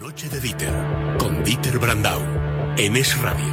Noche 0.00 0.30
de 0.30 0.40
Dieter, 0.40 0.72
con 1.18 1.44
Dieter 1.44 1.78
Brandau, 1.78 2.20
en 2.78 2.96
Es 2.96 3.20
Radio. 3.20 3.44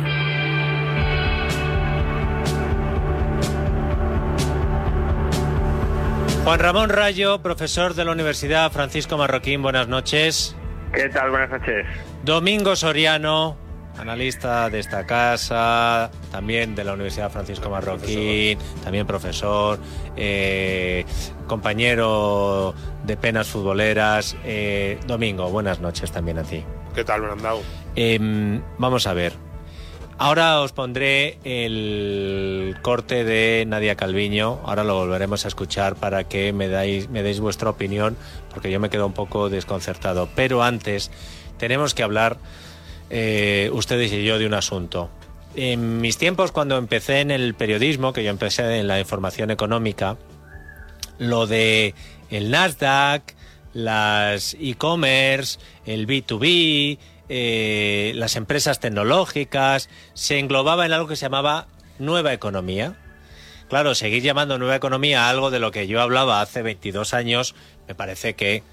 Juan 6.46 6.60
Ramón 6.60 6.90
Rayo, 6.90 7.42
profesor 7.42 7.96
de 7.96 8.06
la 8.06 8.14
Universidad 8.14 8.72
Francisco 8.72 9.18
Marroquín, 9.18 9.62
buenas 9.62 9.90
noches. 9.90 10.56
¿Qué 10.94 11.10
tal? 11.10 11.32
Buenas 11.32 11.50
noches. 11.50 11.86
Domingo 12.24 12.78
Soriano, 12.78 13.58
analista 13.98 14.70
de 14.70 14.80
esta 14.80 15.06
casa, 15.06 16.12
también 16.32 16.76
de 16.76 16.84
la 16.84 16.94
Universidad 16.94 17.32
Francisco 17.32 17.70
Marroquín, 17.70 18.58
también 18.84 19.08
profesor, 19.08 19.80
eh, 20.16 21.06
compañero 21.48 22.74
de 23.06 23.18
penas 23.18 23.48
futboleras. 23.48 24.36
Eh, 24.44 25.00
Domingo, 25.08 25.50
buenas 25.50 25.80
noches 25.80 26.12
también 26.12 26.38
a 26.40 26.44
ti. 26.44 26.64
¿Qué 26.94 27.04
tal, 27.04 27.22
Brandau? 27.22 27.62
Em, 27.96 28.62
vamos 28.78 29.08
a 29.08 29.14
ver. 29.14 29.34
Ahora 30.20 30.62
os 30.62 30.72
pondré 30.72 31.38
el 31.44 32.76
corte 32.82 33.24
de 33.24 33.66
Nadia 33.68 33.96
Calviño. 33.96 34.60
Ahora 34.66 34.84
lo 34.84 34.96
volveremos 34.96 35.46
a 35.46 35.48
escuchar 35.48 35.96
para 35.96 36.24
que 36.24 36.54
me, 36.54 36.70
dais, 36.70 37.08
me 37.10 37.22
deis 37.22 37.40
vuestra 37.40 37.70
opinión, 37.70 38.18
porque 38.52 38.72
yo 38.72 38.80
me 38.80 38.90
quedo 38.90 39.06
un 39.06 39.14
poco 39.14 39.50
desconcertado. 39.50 40.28
Pero 40.36 40.64
antes 40.64 41.12
tenemos 41.60 41.94
que 41.94 42.02
hablar 42.02 42.38
eh, 43.10 43.70
ustedes 43.74 44.12
y 44.12 44.24
yo 44.24 44.40
de 44.40 44.46
un 44.46 44.54
asunto. 44.54 45.10
En 45.56 46.02
mis 46.02 46.18
tiempos, 46.18 46.52
cuando 46.52 46.78
empecé 46.78 47.22
en 47.22 47.32
el 47.32 47.56
periodismo, 47.56 48.14
que 48.14 48.24
yo 48.24 48.30
empecé 48.30 48.80
en 48.80 48.88
la 48.88 49.00
información 49.00 49.50
económica, 49.50 50.18
lo 51.18 51.48
de 51.48 51.96
el 52.30 52.52
Nasdaq, 52.52 53.34
las 53.74 54.56
e-commerce, 54.60 55.60
el 55.86 56.08
B2B, 56.08 56.98
eh, 57.30 58.12
las 58.16 58.36
empresas 58.36 58.80
tecnológicas, 58.80 59.90
se 60.14 60.40
englobaba 60.40 60.86
en 60.86 60.94
algo 60.94 61.08
que 61.08 61.16
se 61.16 61.26
llamaba 61.26 61.68
nueva 62.00 62.34
economía. 62.34 62.96
Claro, 63.70 63.96
seguir 63.96 64.24
llamando 64.24 64.58
nueva 64.58 64.76
economía 64.76 65.30
algo 65.30 65.52
de 65.52 65.60
lo 65.60 65.72
que 65.72 65.88
yo 65.88 66.02
hablaba 66.02 66.42
hace 66.42 66.62
22 66.62 67.14
años, 67.14 67.56
me 67.88 67.96
parece 67.96 68.34
que... 68.36 68.64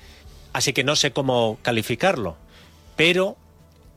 Así 0.53 0.73
que 0.73 0.85
no 0.85 0.95
sé 0.95 1.13
cómo 1.13 1.59
calificarlo. 1.63 2.37
Pero 2.95 3.37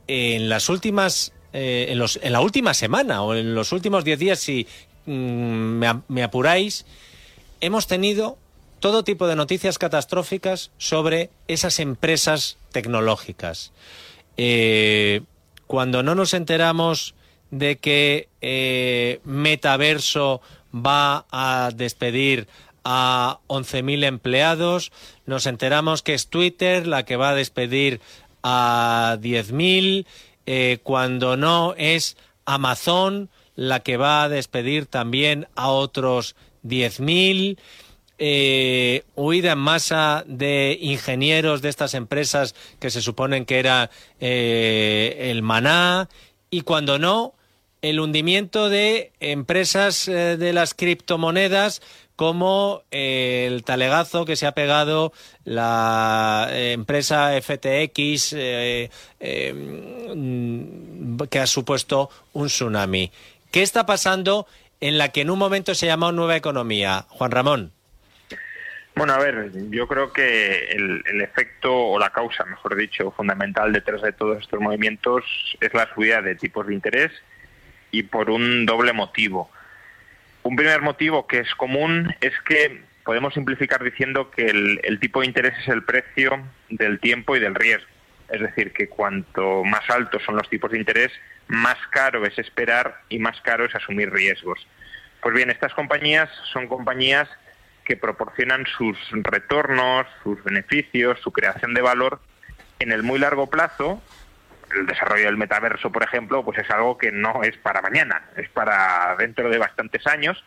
en 0.08 0.48
las 0.48 0.68
últimas... 0.68 1.32
Eh, 1.52 1.86
en, 1.90 1.98
los, 1.98 2.18
en 2.22 2.32
la 2.32 2.42
última 2.42 2.74
semana 2.74 3.22
o 3.22 3.34
en 3.34 3.54
los 3.54 3.72
últimos 3.72 4.04
10 4.04 4.18
días, 4.18 4.38
si 4.38 4.66
mm, 5.06 6.02
me, 6.08 6.22
apuráis, 6.22 6.84
hemos 7.60 7.86
tenido 7.86 8.36
todo 8.80 9.02
tipo 9.02 9.26
de 9.26 9.34
noticias 9.34 9.78
catastróficas 9.78 10.70
sobre 10.76 11.30
esas 11.46 11.78
empresas 11.80 12.58
tecnológicas. 12.70 13.72
Eh, 14.36 15.22
cuando 15.66 16.02
no 16.02 16.14
nos 16.14 16.34
enteramos 16.34 17.14
de 17.50 17.78
que 17.78 18.28
eh, 18.42 19.20
Metaverso 19.24 20.42
va 20.74 21.24
a 21.30 21.70
despedir 21.74 22.46
a 22.84 23.40
11.000 23.48 24.04
empleados, 24.04 24.92
nos 25.26 25.46
enteramos 25.46 26.02
que 26.02 26.14
es 26.14 26.28
Twitter 26.28 26.86
la 26.86 27.04
que 27.04 27.16
va 27.16 27.30
a 27.30 27.34
despedir 27.34 28.00
a 28.42 29.16
10.000, 29.20 30.06
eh, 30.46 30.78
cuando 30.82 31.36
no 31.36 31.74
es 31.76 32.16
Amazon 32.44 33.30
la 33.54 33.80
que 33.80 33.96
va 33.96 34.22
a 34.22 34.28
despedir 34.28 34.86
también 34.86 35.48
a 35.56 35.68
otros 35.68 36.36
10.000 36.64 37.58
eh, 38.20 39.04
huida 39.14 39.52
en 39.52 39.58
masa 39.58 40.24
de 40.26 40.76
ingenieros 40.80 41.62
de 41.62 41.68
estas 41.68 41.94
empresas 41.94 42.56
que 42.80 42.90
se 42.90 43.00
suponen 43.00 43.44
que 43.44 43.60
era 43.60 43.90
eh, 44.18 45.28
el 45.30 45.42
maná 45.42 46.08
y 46.50 46.62
cuando 46.62 46.98
no, 46.98 47.34
el 47.80 48.00
hundimiento 48.00 48.70
de 48.70 49.12
empresas 49.20 50.08
eh, 50.08 50.36
de 50.36 50.52
las 50.52 50.74
criptomonedas 50.74 51.80
como 52.18 52.82
eh, 52.90 53.46
el 53.46 53.62
talegazo 53.62 54.24
que 54.24 54.34
se 54.34 54.48
ha 54.48 54.50
pegado 54.50 55.12
la 55.44 56.48
eh, 56.50 56.72
empresa 56.72 57.30
FTX 57.40 58.34
eh, 58.36 58.90
mm, 60.16 61.20
que 61.30 61.38
ha 61.38 61.46
supuesto 61.46 62.10
un 62.32 62.48
tsunami. 62.48 63.12
¿Qué 63.52 63.62
está 63.62 63.86
pasando 63.86 64.48
en 64.80 64.98
la 64.98 65.10
que 65.10 65.20
en 65.20 65.30
un 65.30 65.38
momento 65.38 65.76
se 65.76 65.86
llamó 65.86 66.10
nueva 66.10 66.34
economía? 66.34 67.06
Juan 67.08 67.30
Ramón. 67.30 67.72
Bueno, 68.96 69.12
a 69.12 69.18
ver, 69.20 69.52
yo 69.70 69.86
creo 69.86 70.12
que 70.12 70.70
el, 70.72 71.20
efecto 71.22 71.72
o 71.72 72.00
la 72.00 72.10
causa, 72.10 72.44
mejor 72.46 72.74
dicho, 72.74 73.12
fundamental 73.12 73.72
detrás 73.72 74.02
de 74.02 74.12
todos 74.12 74.42
estos 74.42 74.60
movimientos 74.60 75.22
es 75.60 75.72
la 75.72 75.88
subida 75.94 76.20
de 76.20 76.34
tipos 76.34 76.66
de 76.66 76.74
interés 76.74 77.12
y 77.92 78.02
por 78.02 78.28
un 78.28 78.66
doble 78.66 78.92
motivo. 78.92 79.52
Un 80.48 80.56
primer 80.56 80.80
motivo 80.80 81.26
que 81.26 81.40
es 81.40 81.54
común 81.56 82.16
es 82.22 82.32
que 82.46 82.80
podemos 83.04 83.34
simplificar 83.34 83.84
diciendo 83.84 84.30
que 84.30 84.46
el, 84.46 84.98
tipo 84.98 85.20
de 85.20 85.26
interés 85.26 85.52
es 85.58 85.68
el 85.68 85.84
precio 85.84 86.42
del 86.70 87.00
tiempo 87.00 87.36
y 87.36 87.38
del 87.38 87.54
riesgo. 87.54 87.86
Es 88.30 88.40
decir, 88.40 88.72
que 88.72 88.88
cuanto 88.88 89.62
más 89.62 89.82
altos 89.90 90.22
son 90.24 90.36
los 90.36 90.48
tipos 90.48 90.70
de 90.72 90.78
interés, 90.78 91.12
más 91.48 91.76
caro 91.90 92.24
es 92.24 92.38
esperar 92.38 93.02
y 93.10 93.18
más 93.18 93.38
caro 93.42 93.66
es 93.66 93.74
asumir 93.74 94.10
riesgos. 94.10 94.66
Pues 95.20 95.34
bien, 95.34 95.50
estas 95.50 95.74
compañías 95.74 96.30
son 96.50 96.66
compañías 96.66 97.28
que 97.84 97.98
proporcionan 97.98 98.64
sus 98.64 98.96
retornos, 99.12 100.06
sus 100.22 100.42
beneficios, 100.44 101.20
su 101.20 101.30
creación 101.30 101.74
de 101.74 101.82
valor 101.82 102.22
en 102.78 102.92
el 102.92 103.02
muy 103.02 103.18
largo 103.18 103.50
plazo. 103.50 104.02
El 104.74 104.86
desarrollo 104.86 105.26
del 105.26 105.36
metaverso, 105.36 105.90
por 105.90 106.02
ejemplo, 106.02 106.44
pues 106.44 106.58
es 106.58 106.70
algo 106.70 106.98
que 106.98 107.10
no 107.10 107.42
es 107.42 107.56
para 107.58 107.80
mañana, 107.80 108.22
es 108.36 108.48
para 108.50 109.16
dentro 109.18 109.48
de 109.48 109.58
bastantes 109.58 110.06
años, 110.06 110.44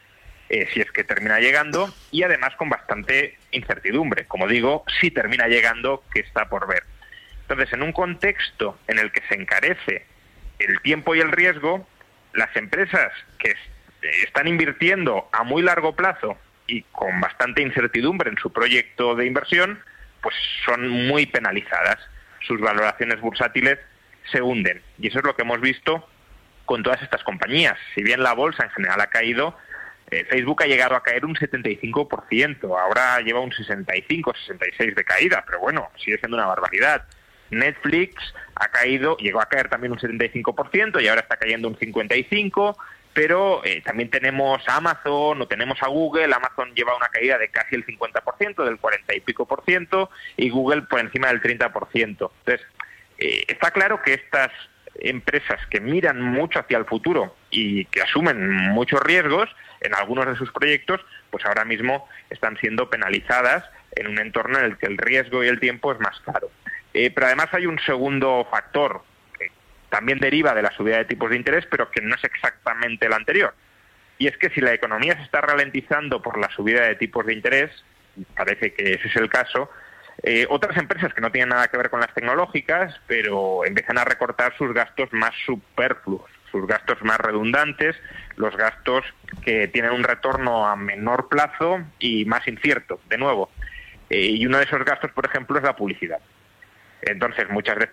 eh, 0.49 0.67
si 0.73 0.81
es 0.81 0.91
que 0.91 1.03
termina 1.03 1.39
llegando, 1.39 1.93
y 2.11 2.23
además 2.23 2.55
con 2.55 2.69
bastante 2.69 3.37
incertidumbre. 3.51 4.25
Como 4.27 4.47
digo, 4.47 4.83
si 4.99 5.09
termina 5.09 5.47
llegando, 5.47 6.03
que 6.13 6.19
está 6.19 6.49
por 6.49 6.67
ver. 6.67 6.83
Entonces, 7.41 7.73
en 7.73 7.83
un 7.83 7.91
contexto 7.91 8.77
en 8.87 8.99
el 8.99 9.11
que 9.11 9.21
se 9.27 9.35
encarece 9.35 10.05
el 10.59 10.79
tiempo 10.81 11.15
y 11.15 11.19
el 11.19 11.31
riesgo, 11.31 11.87
las 12.33 12.55
empresas 12.55 13.11
que 13.37 13.55
están 14.23 14.47
invirtiendo 14.47 15.29
a 15.31 15.43
muy 15.43 15.61
largo 15.61 15.95
plazo 15.95 16.37
y 16.67 16.83
con 16.83 17.19
bastante 17.19 17.61
incertidumbre 17.61 18.29
en 18.29 18.37
su 18.37 18.51
proyecto 18.51 19.15
de 19.15 19.25
inversión, 19.25 19.79
pues 20.21 20.35
son 20.65 20.87
muy 20.87 21.25
penalizadas. 21.25 21.97
Sus 22.39 22.59
valoraciones 22.59 23.19
bursátiles 23.19 23.79
se 24.31 24.41
hunden. 24.41 24.81
Y 24.99 25.07
eso 25.07 25.19
es 25.19 25.25
lo 25.25 25.35
que 25.35 25.43
hemos 25.43 25.61
visto 25.61 26.07
con 26.65 26.83
todas 26.83 27.01
estas 27.01 27.23
compañías. 27.23 27.77
Si 27.95 28.03
bien 28.03 28.23
la 28.23 28.33
bolsa 28.33 28.63
en 28.63 28.69
general 28.71 29.01
ha 29.01 29.07
caído, 29.07 29.55
eh, 30.09 30.25
Facebook 30.29 30.63
ha 30.63 30.67
llegado 30.67 30.95
a 30.95 31.03
caer 31.03 31.25
un 31.25 31.35
75%, 31.35 32.79
ahora 32.79 33.21
lleva 33.21 33.39
un 33.39 33.51
65, 33.51 34.33
66 34.45 34.95
de 34.95 35.03
caída, 35.03 35.43
pero 35.45 35.59
bueno, 35.59 35.89
sigue 35.97 36.17
siendo 36.17 36.37
una 36.37 36.45
barbaridad. 36.45 37.05
Netflix 37.49 38.15
ha 38.55 38.69
caído, 38.69 39.17
llegó 39.17 39.41
a 39.41 39.47
caer 39.47 39.69
también 39.69 39.91
un 39.91 39.99
75% 39.99 41.01
y 41.01 41.07
ahora 41.07 41.21
está 41.21 41.37
cayendo 41.37 41.67
un 41.67 41.77
55%, 41.77 42.75
pero 43.13 43.63
eh, 43.65 43.81
también 43.81 44.09
tenemos 44.09 44.67
a 44.67 44.77
Amazon 44.77 45.41
o 45.41 45.47
tenemos 45.47 45.81
a 45.81 45.87
Google. 45.87 46.33
Amazon 46.33 46.73
lleva 46.73 46.95
una 46.95 47.09
caída 47.09 47.37
de 47.37 47.49
casi 47.49 47.75
el 47.75 47.85
50%, 47.85 48.63
del 48.63 48.77
40 48.77 49.15
y 49.15 49.19
pico 49.19 49.45
por 49.45 49.63
ciento, 49.65 50.09
y 50.37 50.49
Google 50.49 50.83
por 50.83 50.99
encima 50.99 51.27
del 51.27 51.41
30%. 51.41 51.91
Entonces, 51.93 52.61
eh, 53.21 53.45
está 53.47 53.71
claro 53.71 54.01
que 54.01 54.13
estas 54.13 54.51
empresas 54.95 55.59
que 55.69 55.79
miran 55.79 56.21
mucho 56.21 56.59
hacia 56.59 56.77
el 56.77 56.85
futuro 56.85 57.35
y 57.49 57.85
que 57.85 58.01
asumen 58.01 58.69
muchos 58.71 58.99
riesgos 59.01 59.49
en 59.79 59.95
algunos 59.95 60.25
de 60.25 60.35
sus 60.35 60.51
proyectos, 60.51 60.99
pues 61.29 61.45
ahora 61.45 61.63
mismo 61.63 62.09
están 62.29 62.57
siendo 62.57 62.89
penalizadas 62.89 63.63
en 63.95 64.07
un 64.07 64.19
entorno 64.19 64.59
en 64.59 64.65
el 64.65 64.77
que 64.77 64.87
el 64.87 64.97
riesgo 64.97 65.43
y 65.43 65.47
el 65.47 65.59
tiempo 65.59 65.91
es 65.91 65.99
más 65.99 66.19
caro. 66.21 66.51
Eh, 66.93 67.09
pero 67.09 67.27
además 67.27 67.47
hay 67.53 67.67
un 67.67 67.79
segundo 67.79 68.45
factor 68.51 69.03
también 69.91 70.19
deriva 70.19 70.55
de 70.55 70.61
la 70.61 70.71
subida 70.71 70.97
de 70.97 71.05
tipos 71.05 71.29
de 71.29 71.35
interés, 71.35 71.67
pero 71.69 71.91
que 71.91 72.01
no 72.01 72.15
es 72.15 72.23
exactamente 72.23 73.09
la 73.09 73.17
anterior. 73.17 73.53
Y 74.17 74.27
es 74.27 74.37
que 74.37 74.49
si 74.49 74.61
la 74.61 74.73
economía 74.73 75.15
se 75.17 75.23
está 75.23 75.41
ralentizando 75.41 76.21
por 76.21 76.39
la 76.39 76.49
subida 76.49 76.87
de 76.87 76.95
tipos 76.95 77.25
de 77.25 77.33
interés, 77.33 77.71
parece 78.35 78.73
que 78.73 78.93
ese 78.93 79.07
es 79.09 79.15
el 79.17 79.29
caso, 79.29 79.69
Eh, 80.23 80.45
otras 80.49 80.77
empresas 80.77 81.13
que 81.13 81.21
no 81.21 81.31
tienen 81.31 81.49
nada 81.49 81.67
que 81.67 81.77
ver 81.77 81.89
con 81.89 81.99
las 81.99 82.13
tecnológicas, 82.13 82.99
pero 83.07 83.65
empiezan 83.65 83.97
a 83.97 84.05
recortar 84.05 84.55
sus 84.57 84.73
gastos 84.73 85.11
más 85.11 85.33
superfluos, 85.45 86.29
sus 86.51 86.67
gastos 86.67 87.01
más 87.01 87.17
redundantes, 87.17 87.95
los 88.35 88.55
gastos 88.55 89.03
que 89.43 89.67
tienen 89.67 89.91
un 89.91 90.03
retorno 90.03 90.67
a 90.67 90.75
menor 90.75 91.27
plazo 91.27 91.81
y 91.97 92.25
más 92.25 92.47
incierto, 92.47 92.99
de 93.09 93.17
nuevo. 93.17 93.49
Eh, 94.09 94.27
y 94.27 94.45
uno 94.45 94.57
de 94.57 94.65
esos 94.65 94.83
gastos, 94.85 95.11
por 95.11 95.25
ejemplo, 95.25 95.57
es 95.57 95.63
la 95.63 95.75
publicidad. 95.75 96.19
Entonces, 97.01 97.49
muchas 97.49 97.79
de, 97.79 97.89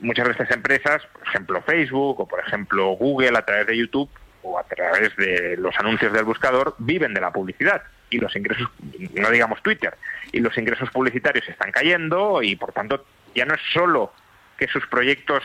muchas 0.00 0.26
de 0.26 0.32
estas 0.32 0.50
empresas, 0.50 1.06
por 1.12 1.26
ejemplo 1.26 1.62
Facebook 1.62 2.20
o 2.20 2.28
por 2.28 2.40
ejemplo 2.40 2.88
Google 2.90 3.38
a 3.38 3.42
través 3.42 3.66
de 3.66 3.78
YouTube 3.78 4.10
o 4.44 4.58
a 4.58 4.64
través 4.64 5.16
de 5.16 5.56
los 5.58 5.76
anuncios 5.78 6.12
del 6.12 6.24
buscador, 6.24 6.76
viven 6.78 7.14
de 7.14 7.20
la 7.20 7.32
publicidad 7.32 7.82
y 8.10 8.18
los 8.18 8.34
ingresos, 8.36 8.68
no 9.14 9.30
digamos 9.30 9.62
Twitter, 9.62 9.94
y 10.30 10.40
los 10.40 10.56
ingresos 10.56 10.90
publicitarios 10.90 11.48
están 11.48 11.72
cayendo 11.72 12.42
y 12.42 12.54
por 12.54 12.72
tanto 12.72 13.04
ya 13.34 13.44
no 13.44 13.54
es 13.54 13.60
solo 13.72 14.12
que 14.56 14.68
sus 14.68 14.86
proyectos 14.86 15.42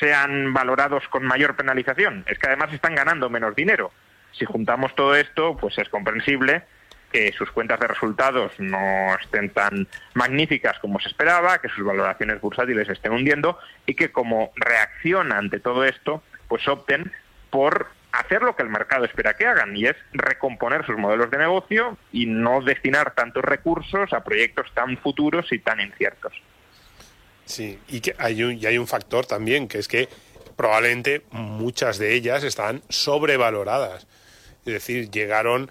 sean 0.00 0.52
valorados 0.52 1.06
con 1.08 1.24
mayor 1.24 1.56
penalización, 1.56 2.24
es 2.26 2.38
que 2.38 2.48
además 2.48 2.72
están 2.72 2.94
ganando 2.94 3.30
menos 3.30 3.54
dinero. 3.54 3.92
Si 4.32 4.44
juntamos 4.44 4.94
todo 4.94 5.14
esto, 5.14 5.56
pues 5.56 5.78
es 5.78 5.88
comprensible 5.88 6.64
que 7.12 7.32
sus 7.32 7.50
cuentas 7.50 7.78
de 7.78 7.88
resultados 7.88 8.52
no 8.58 9.14
estén 9.20 9.50
tan 9.50 9.86
magníficas 10.14 10.78
como 10.78 10.98
se 10.98 11.08
esperaba, 11.08 11.58
que 11.58 11.68
sus 11.68 11.84
valoraciones 11.84 12.40
bursátiles 12.40 12.88
estén 12.88 13.12
hundiendo 13.12 13.58
y 13.84 13.94
que 13.94 14.10
como 14.10 14.52
reacción 14.56 15.30
ante 15.30 15.60
todo 15.60 15.84
esto, 15.84 16.22
pues 16.48 16.66
opten 16.66 17.12
por 17.50 17.88
hacer 18.12 18.42
lo 18.42 18.54
que 18.54 18.62
el 18.62 18.68
mercado 18.68 19.04
espera 19.04 19.34
que 19.34 19.46
hagan 19.46 19.76
y 19.76 19.86
es 19.86 19.96
recomponer 20.12 20.84
sus 20.86 20.96
modelos 20.96 21.30
de 21.30 21.38
negocio 21.38 21.96
y 22.12 22.26
no 22.26 22.60
destinar 22.62 23.14
tantos 23.14 23.42
recursos 23.42 24.12
a 24.12 24.22
proyectos 24.22 24.66
tan 24.74 24.98
futuros 24.98 25.50
y 25.52 25.58
tan 25.58 25.80
inciertos. 25.80 26.32
Sí, 27.44 27.78
y 27.88 28.00
que 28.00 28.14
hay 28.18 28.42
un, 28.42 28.56
y 28.56 28.66
hay 28.66 28.78
un 28.78 28.86
factor 28.86 29.26
también, 29.26 29.66
que 29.66 29.78
es 29.78 29.88
que 29.88 30.08
probablemente 30.56 31.22
muchas 31.32 31.98
de 31.98 32.14
ellas 32.14 32.44
están 32.44 32.82
sobrevaloradas. 32.88 34.06
Es 34.64 34.72
decir, 34.74 35.10
llegaron 35.10 35.70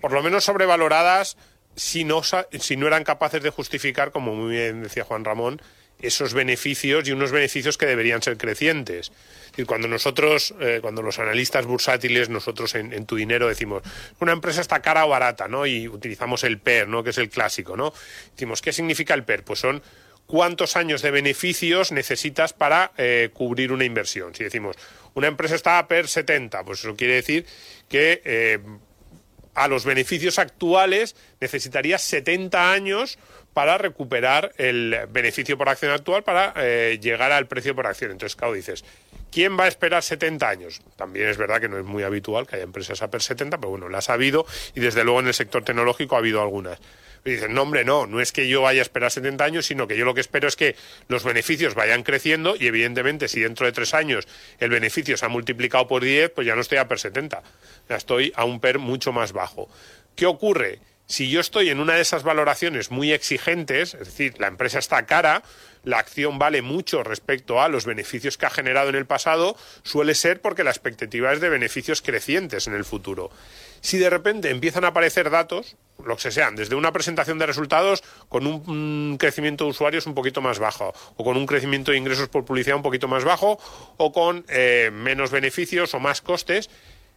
por 0.00 0.12
lo 0.12 0.22
menos 0.22 0.44
sobrevaloradas 0.44 1.36
si 1.76 2.04
no, 2.04 2.22
si 2.22 2.76
no 2.76 2.86
eran 2.86 3.04
capaces 3.04 3.42
de 3.42 3.50
justificar, 3.50 4.10
como 4.10 4.34
muy 4.34 4.52
bien 4.52 4.82
decía 4.82 5.04
Juan 5.04 5.24
Ramón, 5.24 5.60
esos 6.00 6.34
beneficios 6.34 7.08
y 7.08 7.12
unos 7.12 7.32
beneficios 7.32 7.78
que 7.78 7.86
deberían 7.86 8.22
ser 8.22 8.36
crecientes. 8.36 9.12
Y 9.56 9.64
cuando 9.64 9.88
nosotros, 9.88 10.54
eh, 10.60 10.80
cuando 10.82 11.02
los 11.02 11.18
analistas 11.18 11.64
bursátiles, 11.64 12.28
nosotros 12.28 12.74
en, 12.74 13.06
tu 13.06 13.16
dinero 13.16 13.48
decimos, 13.48 13.82
una 14.20 14.32
empresa 14.32 14.60
está 14.60 14.82
cara 14.82 15.06
o 15.06 15.08
barata, 15.08 15.48
¿no? 15.48 15.66
Y 15.66 15.88
utilizamos 15.88 16.44
el 16.44 16.58
PER, 16.58 16.88
¿no? 16.88 17.02
Que 17.02 17.10
es 17.10 17.18
el 17.18 17.30
clásico, 17.30 17.76
¿no? 17.76 17.94
Decimos, 18.32 18.60
¿qué 18.60 18.72
significa 18.72 19.14
el 19.14 19.24
PER? 19.24 19.44
Pues 19.44 19.60
son 19.60 19.82
cuántos 20.26 20.76
años 20.76 21.00
de 21.00 21.10
beneficios 21.10 21.92
necesitas 21.92 22.52
para 22.52 22.92
eh, 22.98 23.30
cubrir 23.32 23.72
una 23.72 23.84
inversión. 23.84 24.34
Si 24.34 24.44
decimos, 24.44 24.76
una 25.14 25.28
empresa 25.28 25.54
está 25.54 25.78
a 25.78 25.88
PER 25.88 26.08
70, 26.08 26.64
pues 26.64 26.80
eso 26.80 26.94
quiere 26.94 27.14
decir 27.14 27.46
que 27.88 28.20
eh, 28.24 28.58
a 29.54 29.68
los 29.68 29.86
beneficios 29.86 30.38
actuales 30.38 31.16
necesitaría 31.40 31.96
70 31.96 32.72
años 32.72 33.18
para 33.56 33.78
recuperar 33.78 34.52
el 34.58 34.94
beneficio 35.08 35.56
por 35.56 35.70
acción 35.70 35.90
actual 35.90 36.22
para 36.22 36.52
eh, 36.58 36.98
llegar 37.00 37.32
al 37.32 37.46
precio 37.46 37.74
por 37.74 37.86
acción. 37.86 38.10
Entonces, 38.10 38.36
claro, 38.36 38.52
dices, 38.52 38.84
¿quién 39.32 39.58
va 39.58 39.64
a 39.64 39.68
esperar 39.68 40.02
70 40.02 40.46
años? 40.46 40.82
También 40.96 41.26
es 41.30 41.38
verdad 41.38 41.58
que 41.58 41.66
no 41.66 41.78
es 41.78 41.84
muy 41.86 42.02
habitual 42.02 42.46
que 42.46 42.56
haya 42.56 42.64
empresas 42.64 43.00
a 43.00 43.08
per 43.08 43.22
70, 43.22 43.56
pero 43.56 43.70
bueno, 43.70 43.88
las 43.88 44.10
ha 44.10 44.12
habido 44.12 44.44
y 44.74 44.80
desde 44.80 45.04
luego 45.04 45.20
en 45.20 45.28
el 45.28 45.32
sector 45.32 45.64
tecnológico 45.64 46.16
ha 46.16 46.18
habido 46.18 46.42
algunas. 46.42 46.78
Y 47.24 47.30
dicen, 47.30 47.54
no, 47.54 47.62
hombre, 47.62 47.86
no, 47.86 48.06
no 48.06 48.20
es 48.20 48.30
que 48.30 48.46
yo 48.46 48.60
vaya 48.60 48.80
a 48.80 48.82
esperar 48.82 49.10
70 49.10 49.42
años, 49.42 49.64
sino 49.64 49.88
que 49.88 49.96
yo 49.96 50.04
lo 50.04 50.12
que 50.12 50.20
espero 50.20 50.48
es 50.48 50.54
que 50.54 50.76
los 51.08 51.24
beneficios 51.24 51.74
vayan 51.74 52.02
creciendo 52.02 52.56
y 52.60 52.66
evidentemente 52.66 53.26
si 53.26 53.40
dentro 53.40 53.64
de 53.64 53.72
tres 53.72 53.94
años 53.94 54.28
el 54.58 54.68
beneficio 54.68 55.16
se 55.16 55.24
ha 55.24 55.30
multiplicado 55.30 55.88
por 55.88 56.04
10, 56.04 56.28
pues 56.28 56.46
ya 56.46 56.54
no 56.54 56.60
estoy 56.60 56.76
a 56.76 56.88
PER 56.88 56.98
70, 56.98 57.42
ya 57.88 57.96
estoy 57.96 58.34
a 58.36 58.44
un 58.44 58.60
PER 58.60 58.80
mucho 58.80 59.14
más 59.14 59.32
bajo. 59.32 59.70
¿Qué 60.14 60.26
ocurre? 60.26 60.78
Si 61.06 61.30
yo 61.30 61.38
estoy 61.38 61.70
en 61.70 61.78
una 61.78 61.94
de 61.94 62.00
esas 62.00 62.24
valoraciones 62.24 62.90
muy 62.90 63.12
exigentes, 63.12 63.94
es 63.94 64.06
decir, 64.06 64.34
la 64.40 64.48
empresa 64.48 64.80
está 64.80 65.06
cara, 65.06 65.44
la 65.84 66.00
acción 66.00 66.40
vale 66.40 66.62
mucho 66.62 67.04
respecto 67.04 67.62
a 67.62 67.68
los 67.68 67.84
beneficios 67.84 68.36
que 68.36 68.46
ha 68.46 68.50
generado 68.50 68.88
en 68.88 68.96
el 68.96 69.06
pasado, 69.06 69.56
suele 69.84 70.16
ser 70.16 70.40
porque 70.40 70.64
la 70.64 70.70
expectativa 70.70 71.32
es 71.32 71.40
de 71.40 71.48
beneficios 71.48 72.02
crecientes 72.02 72.66
en 72.66 72.74
el 72.74 72.84
futuro. 72.84 73.30
Si 73.82 73.98
de 73.98 74.10
repente 74.10 74.50
empiezan 74.50 74.84
a 74.84 74.88
aparecer 74.88 75.30
datos, 75.30 75.76
lo 76.04 76.16
que 76.16 76.32
sean, 76.32 76.56
desde 76.56 76.74
una 76.74 76.92
presentación 76.92 77.38
de 77.38 77.46
resultados 77.46 78.02
con 78.28 78.48
un 78.48 79.16
crecimiento 79.16 79.62
de 79.62 79.70
usuarios 79.70 80.06
un 80.06 80.14
poquito 80.14 80.42
más 80.42 80.58
bajo, 80.58 80.92
o 81.16 81.24
con 81.24 81.36
un 81.36 81.46
crecimiento 81.46 81.92
de 81.92 81.98
ingresos 81.98 82.28
por 82.28 82.44
publicidad 82.44 82.76
un 82.76 82.82
poquito 82.82 83.06
más 83.06 83.22
bajo, 83.22 83.60
o 83.96 84.12
con 84.12 84.44
eh, 84.48 84.90
menos 84.92 85.30
beneficios 85.30 85.94
o 85.94 86.00
más 86.00 86.20
costes, 86.20 86.68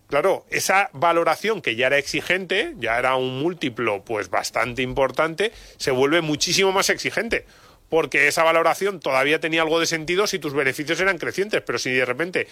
Claro, 0.09 0.44
esa 0.50 0.89
valoración 0.94 1.61
que 1.61 1.75
ya 1.75 1.85
era 1.85 2.00
exigente, 2.00 2.73
ya 2.79 2.97
era 2.97 3.15
un 3.15 3.39
múltiplo 3.44 4.03
pues 4.03 4.31
bastante 4.31 4.81
importante, 4.81 5.51
se 5.77 5.91
vuelve 5.91 6.21
muchísimo 6.21 6.71
más 6.71 6.89
exigente 6.89 7.45
porque 7.89 8.27
esa 8.27 8.44
valoración 8.44 9.00
todavía 9.00 9.39
tenía 9.39 9.61
algo 9.61 9.79
de 9.79 9.85
sentido 9.85 10.25
si 10.25 10.39
tus 10.39 10.53
beneficios 10.53 11.00
eran 11.00 11.19
crecientes, 11.19 11.61
pero 11.61 11.77
si 11.77 11.91
de 11.91 12.06
repente 12.06 12.47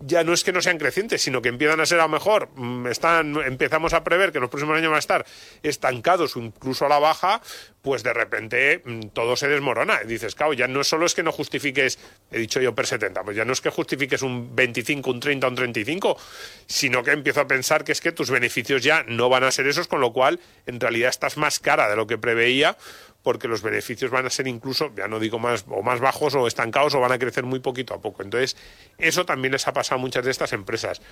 ya 0.00 0.24
no 0.24 0.32
es 0.32 0.44
que 0.44 0.52
no 0.52 0.60
sean 0.60 0.78
crecientes, 0.78 1.22
sino 1.22 1.40
que 1.40 1.48
empiezan 1.48 1.80
a 1.80 1.86
ser 1.86 2.00
a 2.00 2.04
lo 2.04 2.08
mejor, 2.10 2.50
mm, 2.54 2.86
están, 2.88 3.36
empezamos 3.44 3.94
a 3.94 4.04
prever 4.04 4.30
que 4.30 4.38
en 4.38 4.42
los 4.42 4.50
próximos 4.50 4.76
años 4.76 4.90
van 4.90 4.96
a 4.96 5.00
estar 5.00 5.24
estancados 5.62 6.36
o 6.36 6.40
incluso 6.40 6.84
a 6.84 6.88
la 6.88 6.98
baja, 6.98 7.40
pues 7.82 8.02
de 8.02 8.12
repente 8.12 8.82
mm, 8.84 9.08
todo 9.14 9.36
se 9.36 9.48
desmorona. 9.48 10.00
Y 10.04 10.08
dices, 10.08 10.34
claro, 10.34 10.52
ya 10.52 10.68
no 10.68 10.84
solo 10.84 11.06
es 11.06 11.14
que 11.14 11.22
no 11.22 11.32
justifiques, 11.32 11.98
he 12.30 12.38
dicho 12.38 12.60
yo 12.60 12.74
per 12.74 12.86
70, 12.86 13.22
pues 13.22 13.36
ya 13.36 13.44
no 13.44 13.52
es 13.52 13.60
que 13.60 13.70
justifiques 13.70 14.22
un 14.22 14.54
25, 14.54 15.10
un 15.10 15.20
30, 15.20 15.48
un 15.48 15.54
35, 15.54 16.18
sino 16.66 17.02
que 17.02 17.12
empiezo 17.12 17.40
a 17.40 17.46
pensar 17.46 17.84
que 17.84 17.92
es 17.92 18.00
que 18.00 18.12
tus 18.12 18.30
beneficios 18.30 18.82
ya 18.82 19.02
no 19.04 19.28
van 19.28 19.44
a 19.44 19.50
ser 19.50 19.66
esos, 19.66 19.88
con 19.88 20.00
lo 20.00 20.12
cual 20.12 20.40
en 20.66 20.78
realidad 20.78 21.08
estás 21.08 21.36
más 21.36 21.58
cara 21.58 21.88
de 21.88 21.96
lo 21.96 22.06
que 22.06 22.18
preveía 22.18 22.76
porque 23.26 23.48
los 23.48 23.60
beneficios 23.60 24.12
van 24.12 24.24
a 24.24 24.30
ser 24.30 24.46
incluso, 24.46 24.92
ya 24.96 25.08
no 25.08 25.18
digo 25.18 25.40
más, 25.40 25.64
o 25.68 25.82
más 25.82 25.98
bajos 25.98 26.36
o 26.36 26.46
estancados 26.46 26.94
o 26.94 27.00
van 27.00 27.10
a 27.10 27.18
crecer 27.18 27.42
muy 27.42 27.58
poquito 27.58 27.92
a 27.92 28.00
poco. 28.00 28.22
Entonces, 28.22 28.56
eso 28.98 29.26
también 29.26 29.50
les 29.50 29.66
ha 29.66 29.72
pasado 29.72 29.98
a 29.98 30.00
muchas 30.00 30.24
de 30.24 30.30
estas 30.30 30.52
empresas, 30.52 31.02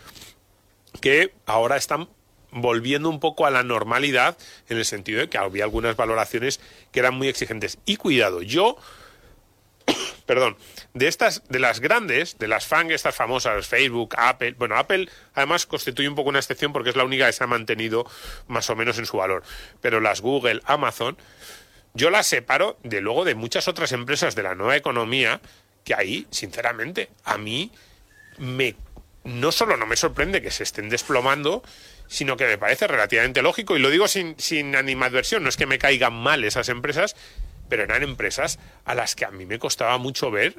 que 1.00 1.34
ahora 1.44 1.76
están 1.76 2.08
volviendo 2.52 3.08
un 3.08 3.18
poco 3.18 3.46
a 3.46 3.50
la 3.50 3.64
normalidad 3.64 4.38
en 4.68 4.78
el 4.78 4.84
sentido 4.84 5.18
de 5.18 5.28
que 5.28 5.38
había 5.38 5.64
algunas 5.64 5.96
valoraciones 5.96 6.60
que 6.92 7.00
eran 7.00 7.16
muy 7.16 7.26
exigentes. 7.26 7.78
Y 7.84 7.96
cuidado, 7.96 8.42
yo 8.42 8.76
perdón, 10.24 10.56
de 10.92 11.08
estas, 11.08 11.42
de 11.48 11.58
las 11.58 11.80
grandes, 11.80 12.38
de 12.38 12.46
las 12.46 12.64
FANG, 12.64 12.92
estas 12.92 13.16
famosas, 13.16 13.66
Facebook, 13.66 14.14
Apple, 14.16 14.54
bueno, 14.56 14.76
Apple 14.76 15.08
además 15.34 15.66
constituye 15.66 16.08
un 16.08 16.14
poco 16.14 16.28
una 16.28 16.38
excepción 16.38 16.72
porque 16.72 16.90
es 16.90 16.96
la 16.96 17.02
única 17.02 17.26
que 17.26 17.32
se 17.32 17.42
ha 17.42 17.48
mantenido 17.48 18.08
más 18.46 18.70
o 18.70 18.76
menos 18.76 19.00
en 19.00 19.06
su 19.06 19.16
valor, 19.16 19.42
pero 19.80 20.00
las 20.00 20.20
Google, 20.20 20.60
Amazon, 20.64 21.16
yo 21.94 22.10
la 22.10 22.22
separo 22.22 22.78
de 22.82 23.00
luego 23.00 23.24
de 23.24 23.34
muchas 23.34 23.68
otras 23.68 23.92
empresas 23.92 24.34
de 24.34 24.42
la 24.42 24.54
nueva 24.54 24.76
economía 24.76 25.40
que 25.84 25.94
ahí, 25.94 26.26
sinceramente, 26.30 27.10
a 27.24 27.38
mí 27.38 27.70
me 28.38 28.74
no 29.22 29.52
solo 29.52 29.78
no 29.78 29.86
me 29.86 29.96
sorprende 29.96 30.42
que 30.42 30.50
se 30.50 30.64
estén 30.64 30.90
desplomando, 30.90 31.62
sino 32.08 32.36
que 32.36 32.46
me 32.46 32.58
parece 32.58 32.86
relativamente 32.86 33.40
lógico, 33.40 33.74
y 33.74 33.80
lo 33.80 33.88
digo 33.88 34.06
sin, 34.06 34.38
sin 34.38 34.76
animadversión, 34.76 35.42
no 35.42 35.48
es 35.48 35.56
que 35.56 35.64
me 35.64 35.78
caigan 35.78 36.12
mal 36.12 36.44
esas 36.44 36.68
empresas, 36.68 37.16
pero 37.70 37.84
eran 37.84 38.02
empresas 38.02 38.58
a 38.84 38.94
las 38.94 39.14
que 39.14 39.24
a 39.24 39.30
mí 39.30 39.46
me 39.46 39.58
costaba 39.58 39.96
mucho 39.96 40.30
ver 40.30 40.56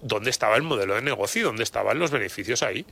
dónde 0.00 0.30
estaba 0.30 0.56
el 0.56 0.62
modelo 0.62 0.94
de 0.94 1.02
negocio 1.02 1.42
y 1.42 1.44
dónde 1.44 1.62
estaban 1.62 1.98
los 1.98 2.10
beneficios 2.10 2.62
ahí. 2.62 2.86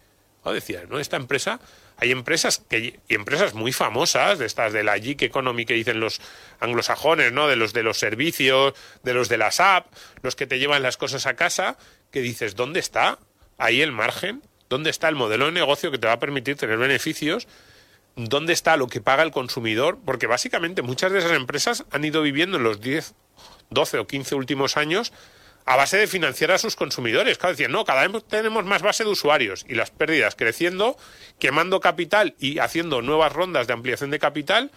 Decía, 0.52 0.84
¿no? 0.88 0.98
Esta 0.98 1.16
empresa 1.16 1.60
hay 1.96 2.10
empresas 2.10 2.62
que 2.68 3.00
y 3.08 3.14
empresas 3.14 3.54
muy 3.54 3.72
famosas 3.72 4.38
de 4.38 4.46
estas 4.46 4.72
de 4.72 4.82
la 4.82 4.98
geek 4.98 5.22
economy 5.22 5.64
que 5.64 5.74
dicen 5.74 6.00
los 6.00 6.20
anglosajones 6.60 7.32
no 7.32 7.48
de 7.48 7.56
los 7.56 7.72
de 7.72 7.82
los 7.82 7.98
servicios 7.98 8.74
de 9.02 9.14
los 9.14 9.28
de 9.28 9.38
las 9.38 9.60
app 9.60 9.86
los 10.22 10.34
que 10.36 10.46
te 10.46 10.58
llevan 10.58 10.82
las 10.82 10.96
cosas 10.96 11.26
a 11.26 11.34
casa 11.34 11.76
que 12.10 12.20
dices 12.20 12.56
dónde 12.56 12.80
está 12.80 13.18
ahí 13.58 13.80
el 13.80 13.92
margen 13.92 14.42
dónde 14.68 14.90
está 14.90 15.08
el 15.08 15.14
modelo 15.14 15.46
de 15.46 15.52
negocio 15.52 15.90
que 15.90 15.98
te 15.98 16.06
va 16.06 16.14
a 16.14 16.18
permitir 16.18 16.56
tener 16.56 16.78
beneficios 16.78 17.46
dónde 18.16 18.52
está 18.52 18.76
lo 18.76 18.88
que 18.88 19.00
paga 19.00 19.22
el 19.22 19.30
consumidor 19.30 19.98
porque 20.04 20.26
básicamente 20.26 20.82
muchas 20.82 21.12
de 21.12 21.20
esas 21.20 21.32
empresas 21.32 21.84
han 21.90 22.04
ido 22.04 22.22
viviendo 22.22 22.56
en 22.56 22.64
los 22.64 22.80
10 22.80 23.14
12 23.70 23.98
o 23.98 24.06
15 24.06 24.34
últimos 24.34 24.76
años 24.76 25.12
a 25.66 25.76
base 25.76 25.96
de 25.96 26.06
financiar 26.06 26.50
a 26.50 26.58
sus 26.58 26.76
consumidores. 26.76 27.38
Claro, 27.38 27.54
decían, 27.54 27.72
no, 27.72 27.84
cada 27.84 28.06
vez 28.06 28.24
tenemos 28.24 28.64
más 28.64 28.82
base 28.82 29.04
de 29.04 29.10
usuarios 29.10 29.64
y 29.68 29.74
las 29.74 29.90
pérdidas 29.90 30.34
creciendo, 30.34 30.96
quemando 31.38 31.80
capital 31.80 32.34
y 32.38 32.58
haciendo 32.58 33.02
nuevas 33.02 33.32
rondas 33.32 33.66
de 33.66 33.72
ampliación 33.72 34.10
de 34.10 34.18
capital, 34.18 34.70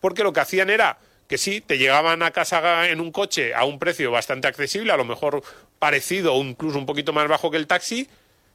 porque 0.00 0.24
lo 0.24 0.32
que 0.32 0.40
hacían 0.40 0.70
era 0.70 0.98
que 1.28 1.38
sí, 1.38 1.60
te 1.60 1.78
llegaban 1.78 2.22
a 2.22 2.30
casa 2.30 2.88
en 2.88 3.00
un 3.00 3.10
coche 3.10 3.54
a 3.54 3.64
un 3.64 3.78
precio 3.78 4.10
bastante 4.10 4.48
accesible, 4.48 4.92
a 4.92 4.96
lo 4.96 5.04
mejor 5.04 5.42
parecido 5.78 6.34
o 6.34 6.42
incluso 6.42 6.78
un 6.78 6.84
poquito 6.84 7.12
más 7.12 7.26
bajo 7.28 7.50
que 7.50 7.56
el 7.56 7.66
taxi, 7.66 8.08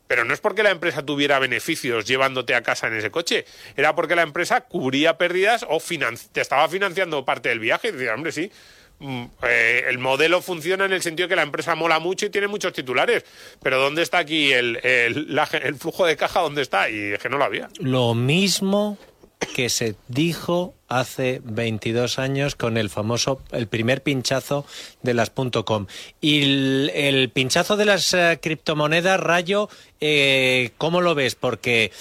pero 0.08 0.24
no 0.24 0.34
es 0.34 0.40
porque 0.40 0.64
la 0.64 0.72
empresa 0.72 1.04
tuviera 1.04 1.40
beneficios 1.40 2.06
llevándote 2.06 2.56
a 2.56 2.62
casa 2.62 2.88
en 2.88 2.96
ese 2.96 3.12
coche, 3.12 3.46
era 3.76 3.96
porque 3.96 4.16
la 4.16 4.22
empresa 4.22 4.62
cubría 4.62 5.18
pérdidas 5.18 5.66
o 5.68 5.80
te 6.32 6.42
estaba 6.42 6.68
financiando 6.70 7.26
parte 7.26 7.50
del 7.50 7.60
viaje. 7.60 7.90
Y 7.90 7.92
decía, 7.94 8.14
hombre, 8.14 8.32
sí, 8.32 8.52
eh, 9.00 9.86
el 9.88 10.00
modelo 10.00 10.42
funciona 10.42 10.86
en 10.86 10.94
el 10.94 11.02
sentido 11.02 11.28
que 11.30 11.36
la 11.36 11.44
empresa 11.44 11.76
mola 11.76 12.00
mucho 12.00 12.26
y 12.26 12.30
tiene 12.30 12.48
muchos 12.48 12.74
titulares. 12.74 13.26
Pero 13.62 13.80
¿dónde 13.80 14.02
está 14.02 14.20
aquí 14.20 14.52
el, 14.52 14.78
el, 14.84 15.76
flujo 15.78 16.06
de 16.06 16.18
caja? 16.18 16.42
¿Dónde 16.42 16.64
está? 16.64 16.90
Y 16.90 17.14
es 17.14 17.20
que 17.20 17.30
no 17.30 17.38
lo 17.38 17.46
había. 17.46 17.70
Lo 17.80 18.16
mismo 18.16 18.98
que 19.56 19.70
se 19.70 19.96
dijo 20.08 20.74
hace 20.88 21.42
22 21.44 22.18
años 22.18 22.56
con 22.56 22.76
el 22.76 22.90
famoso, 22.90 23.40
el 23.52 23.68
primer 23.68 24.02
pinchazo 24.02 24.66
de 25.04 25.14
las 25.14 25.30
.com. 25.30 25.86
Y 26.20 26.42
el, 26.42 27.30
pinchazo 27.32 27.78
de 27.78 27.86
las 27.86 28.16
eh, 28.16 28.40
criptomonedas, 28.42 29.20
Rayo, 29.20 29.70
eh, 30.02 30.72
¿cómo 30.80 31.02
lo 31.02 31.14
ves? 31.14 31.36
Porque 31.36 31.92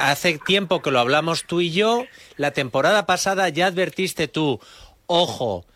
hace 0.00 0.38
tiempo 0.46 0.82
que 0.82 0.92
lo 0.92 1.00
hablamos 1.00 1.46
tú 1.48 1.60
y 1.60 1.72
yo, 1.72 2.04
la 2.36 2.52
temporada 2.52 3.06
pasada 3.06 3.48
ya 3.48 3.66
advertiste 3.66 4.28
tú, 4.28 4.60
ojo, 5.08 5.66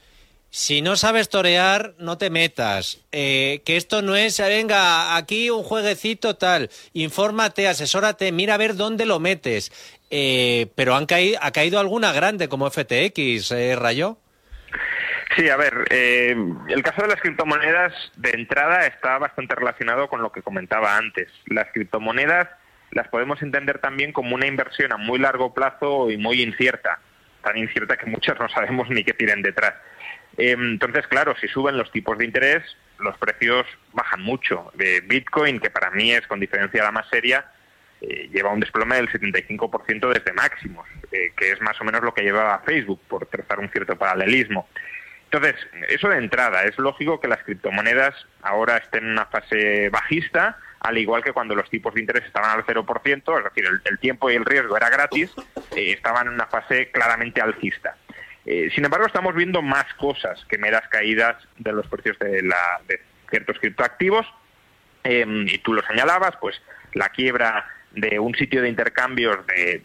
si 0.50 0.83
no 0.83 0.97
sabes 0.97 1.28
torear, 1.28 1.95
no 1.99 2.19
te 2.19 2.30
metas. 2.30 3.04
que 3.11 3.62
esto 3.66 4.02
no 4.02 4.16
es, 4.16 4.38
venga, 4.38 5.16
aquí 5.16 5.50
un 5.50 5.62
jueguecito 5.62 6.37
tal. 6.37 6.71
Infórmate, 6.92 7.69
asesórate, 7.69 8.33
mira 8.33 8.54
a 8.54 8.59
ver 8.59 8.76
dónde 8.76 9.07
lo 9.07 9.21
metes. 9.21 9.73
Eh, 10.11 10.66
pero 10.75 10.97
han 10.97 11.07
caído, 11.07 11.38
ha 11.40 11.52
caído 11.52 11.78
alguna 11.78 12.12
grande 12.12 12.49
como 12.49 12.69
FTX, 12.69 13.52
eh, 13.52 13.76
Rayo. 13.76 14.19
Sí, 15.37 15.49
a 15.49 15.57
ver, 15.57 15.87
eh, 15.90 16.35
el 16.69 16.83
caso 16.83 17.02
de 17.02 17.09
las 17.09 17.21
criptomonedas 17.21 17.92
de 18.16 18.30
entrada 18.30 18.87
está 18.87 19.19
bastante 19.19 19.54
relacionado 19.54 20.09
con 20.09 20.23
lo 20.23 20.33
que 20.33 20.42
comentaba 20.42 20.97
antes. 20.97 21.28
Las 21.47 21.69
criptomonedas 21.73 22.49
las 22.90 23.07
podemos 23.07 23.40
entender 23.40 23.78
también 23.78 24.12
como 24.12 24.35
una 24.35 24.49
inversión 24.49 24.92
a 24.92 24.97
muy 24.97 25.21
largo 25.21 25.54
plazo 25.54 26.11
y 26.11 26.16
muy 26.16 26.42
incierta, 26.42 26.99
tan 27.42 27.56
incierta 27.56 27.97
que 27.97 28.06
muchos 28.06 28.38
no 28.38 28.49
sabemos 28.49 28.88
ni 28.90 29.04
qué 29.04 29.12
tienen 29.12 29.42
detrás. 29.42 29.75
Eh, 30.37 30.52
entonces, 30.52 31.06
claro, 31.06 31.35
si 31.40 31.49
suben 31.49 31.76
los 31.76 31.90
tipos 31.90 32.16
de 32.18 32.25
interés, 32.25 32.62
los 32.99 33.16
precios 33.18 33.66
bajan 33.92 34.23
mucho. 34.23 34.73
Bitcoin, 35.04 35.59
que 35.59 35.70
para 35.70 35.90
mí 35.90 36.12
es 36.12 36.26
con 36.26 36.40
diferencia 36.40 36.82
la 36.82 36.92
más 36.92 37.09
seria, 37.09 37.44
eh, 38.00 38.30
lleva 38.32 38.50
un 38.50 38.61
desplome 38.61 38.97
del 38.97 39.11
75% 39.11 40.09
desde 40.09 40.32
máximos, 40.32 40.88
eh, 41.12 41.32
que 41.37 41.52
es 41.52 41.61
más 41.61 41.78
o 41.80 41.85
menos 41.85 42.02
lo 42.02 42.14
que 42.14 42.23
llevaba 42.23 42.62
Facebook, 42.64 43.00
por 43.09 43.26
trazar 43.26 43.59
un 43.59 43.68
cierto 43.70 43.97
paralelismo. 43.97 44.68
Entonces, 45.25 45.54
eso 45.88 46.09
de 46.09 46.16
entrada, 46.16 46.64
es 46.64 46.78
lógico 46.78 47.20
que 47.20 47.28
las 47.28 47.42
criptomonedas 47.44 48.14
ahora 48.42 48.78
estén 48.78 49.04
en 49.04 49.11
una 49.12 49.26
fase 49.26 49.90
bajista, 49.90 50.59
al 50.80 50.99
igual 50.99 51.22
que 51.22 51.32
cuando 51.32 51.54
los 51.54 51.68
tipos 51.70 51.94
de 51.94 52.00
interés 52.00 52.25
estaban 52.25 52.50
al 52.50 52.64
0%, 52.64 53.38
es 53.38 53.44
decir, 53.44 53.64
el, 53.84 53.99
tiempo 53.99 54.30
y 54.30 54.34
el 54.34 54.44
riesgo 54.44 54.76
era 54.76 54.90
gratis, 54.90 55.30
eh, 55.76 55.92
estaban 55.92 56.26
en 56.26 56.34
una 56.34 56.46
fase 56.46 56.90
claramente 56.90 57.40
alcista. 57.40 57.96
sin 58.44 58.84
embargo, 58.84 59.06
estamos 59.06 59.34
viendo 59.34 59.62
más 59.62 59.92
cosas 59.94 60.44
que 60.49 60.58
meras 60.58 60.88
caídas 60.88 61.37
de 61.58 61.72
los 61.72 61.87
precios 61.87 62.18
de, 62.18 62.42
la, 62.42 62.80
ciertos 63.30 63.58
criptoactivos, 63.58 64.26
y 65.04 65.58
tú 65.58 65.72
lo 65.72 65.82
señalabas, 65.82 66.37
pues 66.40 66.60
la 66.94 67.08
quiebra 67.08 67.66
de 67.92 68.18
un 68.18 68.34
sitio 68.34 68.62
de 68.62 68.68
intercambios 68.68 69.46
de 69.46 69.84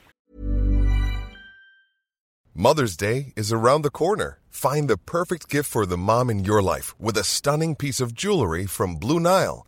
Mother's 2.57 2.95
Day 2.95 3.33
is 3.35 3.51
around 3.51 3.81
the 3.81 3.91
corner. 3.91 4.39
Find 4.49 4.87
the 4.87 4.97
perfect 4.97 5.49
gift 5.49 5.69
for 5.69 5.85
the 5.85 5.97
mom 5.97 6.29
in 6.29 6.45
your 6.45 6.61
life 6.61 6.95
with 6.97 7.17
a 7.17 7.23
stunning 7.25 7.75
piece 7.75 7.99
of 7.99 8.13
jewelry 8.13 8.65
from 8.65 8.95
Blue 8.95 9.19
Nile. 9.19 9.67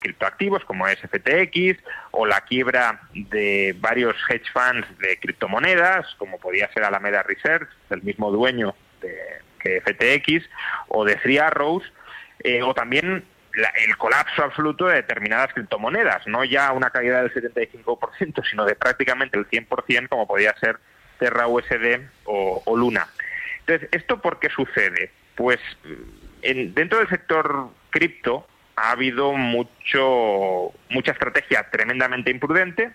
Criptoactivos 0.00 0.64
como 0.64 0.88
es 0.88 0.98
FTX 0.98 1.78
o 2.10 2.26
la 2.26 2.40
quiebra 2.40 3.02
de 3.12 3.76
varios 3.78 4.16
hedge 4.28 4.50
funds 4.52 4.86
de 4.98 5.18
criptomonedas 5.18 6.06
como 6.16 6.38
podía 6.38 6.72
ser 6.72 6.84
Alameda 6.84 7.22
Research, 7.22 7.68
del 7.90 8.02
mismo 8.02 8.32
dueño 8.32 8.74
de, 9.02 9.14
que 9.60 9.80
FTX 9.82 10.48
o 10.88 11.04
de 11.04 11.16
Three 11.16 11.38
Arrows 11.38 11.84
eh, 12.42 12.62
o 12.62 12.74
también 12.74 13.24
el 13.52 13.96
colapso 13.98 14.42
absoluto 14.42 14.86
de 14.86 14.96
determinadas 14.96 15.52
criptomonedas, 15.52 16.26
no 16.26 16.44
ya 16.44 16.72
una 16.72 16.90
caída 16.90 17.22
del 17.22 17.34
75%, 17.34 18.42
sino 18.50 18.64
de 18.64 18.74
prácticamente 18.74 19.38
el 19.38 19.48
100% 19.48 20.08
como 20.08 20.26
podía 20.26 20.56
ser 20.58 20.78
Terra 21.18 21.46
USD 21.46 22.00
o, 22.24 22.62
o 22.64 22.76
Luna. 22.76 23.06
Entonces, 23.60 23.88
¿esto 23.92 24.22
por 24.22 24.38
qué 24.38 24.48
sucede? 24.48 25.10
Pues 25.40 25.58
en, 26.42 26.74
dentro 26.74 26.98
del 26.98 27.08
sector 27.08 27.70
cripto 27.88 28.46
ha 28.76 28.90
habido 28.90 29.32
mucho, 29.32 30.70
mucha 30.90 31.12
estrategia 31.12 31.70
tremendamente 31.70 32.30
imprudente 32.30 32.92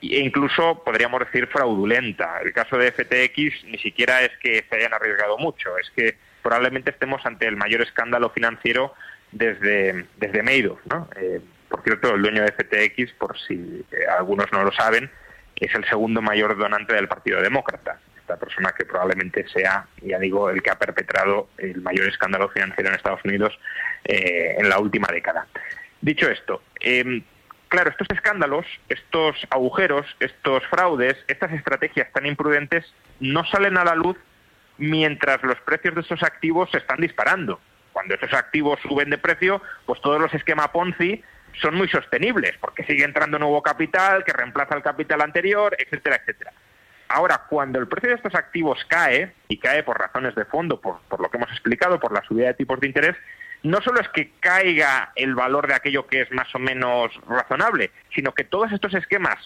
e 0.00 0.20
incluso 0.20 0.84
podríamos 0.84 1.18
decir 1.18 1.48
fraudulenta. 1.48 2.38
El 2.44 2.52
caso 2.52 2.78
de 2.78 2.92
FTX 2.92 3.64
ni 3.64 3.78
siquiera 3.78 4.22
es 4.22 4.30
que 4.40 4.64
se 4.70 4.76
hayan 4.76 4.94
arriesgado 4.94 5.36
mucho, 5.36 5.76
es 5.76 5.90
que 5.96 6.16
probablemente 6.44 6.92
estemos 6.92 7.26
ante 7.26 7.48
el 7.48 7.56
mayor 7.56 7.82
escándalo 7.82 8.30
financiero 8.30 8.94
desde, 9.32 10.06
desde 10.16 10.44
Madoff. 10.44 10.78
¿no? 10.86 11.08
Eh, 11.16 11.40
por 11.68 11.82
cierto, 11.82 12.14
el 12.14 12.22
dueño 12.22 12.44
de 12.44 12.52
FTX, 12.52 13.14
por 13.14 13.36
si 13.36 13.84
algunos 14.16 14.46
no 14.52 14.62
lo 14.62 14.70
saben, 14.70 15.10
es 15.56 15.74
el 15.74 15.84
segundo 15.86 16.22
mayor 16.22 16.56
donante 16.56 16.94
del 16.94 17.08
Partido 17.08 17.42
Demócrata 17.42 17.98
esta 18.24 18.36
persona 18.38 18.72
que 18.72 18.86
probablemente 18.86 19.46
sea, 19.48 19.86
ya 20.00 20.18
digo, 20.18 20.48
el 20.48 20.62
que 20.62 20.70
ha 20.70 20.78
perpetrado 20.78 21.50
el 21.58 21.82
mayor 21.82 22.08
escándalo 22.08 22.48
financiero 22.48 22.88
en 22.88 22.96
Estados 22.96 23.20
Unidos 23.22 23.58
eh, 24.04 24.56
en 24.58 24.70
la 24.70 24.78
última 24.78 25.08
década. 25.12 25.46
Dicho 26.00 26.30
esto, 26.30 26.62
em, 26.80 27.22
claro, 27.68 27.90
estos 27.90 28.08
escándalos, 28.10 28.64
estos 28.88 29.36
agujeros, 29.50 30.06
estos 30.20 30.64
fraudes, 30.68 31.16
estas 31.28 31.52
estrategias 31.52 32.10
tan 32.12 32.24
imprudentes 32.24 32.90
no 33.20 33.44
salen 33.44 33.76
a 33.76 33.84
la 33.84 33.94
luz 33.94 34.16
mientras 34.78 35.42
los 35.42 35.60
precios 35.60 35.94
de 35.94 36.00
estos 36.00 36.22
activos 36.22 36.70
se 36.70 36.78
están 36.78 37.00
disparando. 37.00 37.60
Cuando 37.92 38.14
estos 38.14 38.32
activos 38.32 38.80
suben 38.80 39.10
de 39.10 39.18
precio, 39.18 39.60
pues 39.84 40.00
todos 40.00 40.20
los 40.20 40.32
esquemas 40.32 40.68
Ponzi 40.68 41.22
son 41.60 41.74
muy 41.74 41.88
sostenibles, 41.88 42.56
porque 42.58 42.84
sigue 42.84 43.04
entrando 43.04 43.38
nuevo 43.38 43.62
capital 43.62 44.24
que 44.24 44.32
reemplaza 44.32 44.74
el 44.74 44.82
capital 44.82 45.20
anterior, 45.20 45.76
etcétera, 45.78 46.16
etcétera. 46.16 46.52
Ahora, 47.08 47.42
cuando 47.48 47.78
el 47.78 47.88
precio 47.88 48.10
de 48.10 48.16
estos 48.16 48.34
activos 48.34 48.84
cae, 48.88 49.32
y 49.48 49.58
cae 49.58 49.82
por 49.82 49.98
razones 49.98 50.34
de 50.34 50.44
fondo, 50.44 50.80
por, 50.80 51.00
lo 51.20 51.30
que 51.30 51.36
hemos 51.36 51.50
explicado, 51.50 52.00
por 52.00 52.12
la 52.12 52.22
subida 52.22 52.46
de 52.48 52.54
tipos 52.54 52.80
de 52.80 52.86
interés, 52.86 53.16
no 53.62 53.80
solo 53.80 54.00
es 54.00 54.08
que 54.08 54.32
caiga 54.40 55.12
el 55.14 55.34
valor 55.34 55.66
de 55.66 55.74
aquello 55.74 56.06
que 56.06 56.22
es 56.22 56.30
más 56.32 56.54
o 56.54 56.58
menos 56.58 57.12
razonable, 57.26 57.90
sino 58.14 58.32
que 58.32 58.44
todos 58.44 58.72
estos 58.72 58.94
esquemas 58.94 59.36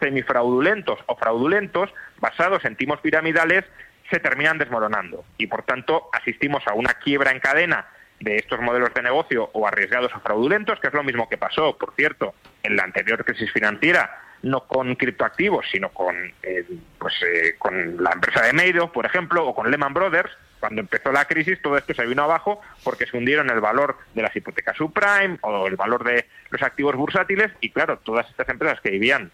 semifraudulentos 0.00 1.00
o 1.06 1.16
fraudulentos, 1.16 1.92
basados 2.20 2.64
en 2.64 2.76
timos 2.76 3.00
piramidales, 3.00 3.64
se 4.10 4.20
terminan 4.20 4.58
desmoronando. 4.58 5.24
Y 5.36 5.48
por 5.48 5.64
tanto 5.64 6.08
asistimos 6.12 6.66
a 6.66 6.74
una 6.74 6.94
quiebra 6.94 7.32
en 7.32 7.40
cadena 7.40 7.86
de 8.20 8.36
estos 8.36 8.60
modelos 8.60 8.92
de 8.94 9.02
negocio 9.02 9.50
o 9.52 9.66
arriesgados 9.66 10.12
o 10.14 10.20
fraudulentos, 10.20 10.80
que 10.80 10.88
es 10.88 10.94
lo 10.94 11.04
mismo 11.04 11.28
que 11.28 11.36
pasó, 11.36 11.76
por 11.76 11.94
cierto, 11.94 12.34
en 12.62 12.76
la 12.76 12.84
anterior 12.84 13.24
crisis 13.24 13.52
financiera, 13.52 14.27
no 14.42 14.66
con 14.66 14.94
criptoactivos, 14.94 15.66
sino 15.70 15.90
con, 15.90 16.14
eh, 16.42 16.64
pues, 16.98 17.14
eh, 17.22 17.54
con 17.58 18.02
la 18.02 18.12
empresa 18.12 18.42
de 18.42 18.52
Madoff, 18.52 18.90
por 18.90 19.06
ejemplo, 19.06 19.46
o 19.46 19.54
con 19.54 19.70
Lehman 19.70 19.94
Brothers. 19.94 20.30
Cuando 20.60 20.80
empezó 20.80 21.12
la 21.12 21.24
crisis, 21.24 21.60
todo 21.62 21.76
esto 21.76 21.94
se 21.94 22.06
vino 22.06 22.24
abajo 22.24 22.60
porque 22.82 23.06
se 23.06 23.16
hundieron 23.16 23.48
el 23.50 23.60
valor 23.60 23.96
de 24.14 24.22
las 24.22 24.34
hipotecas 24.34 24.76
subprime 24.76 25.38
o 25.42 25.66
el 25.66 25.76
valor 25.76 26.04
de 26.04 26.26
los 26.50 26.62
activos 26.62 26.96
bursátiles 26.96 27.52
y, 27.60 27.70
claro, 27.70 27.98
todas 27.98 28.28
estas 28.28 28.48
empresas 28.48 28.80
que 28.80 28.90
vivían, 28.90 29.30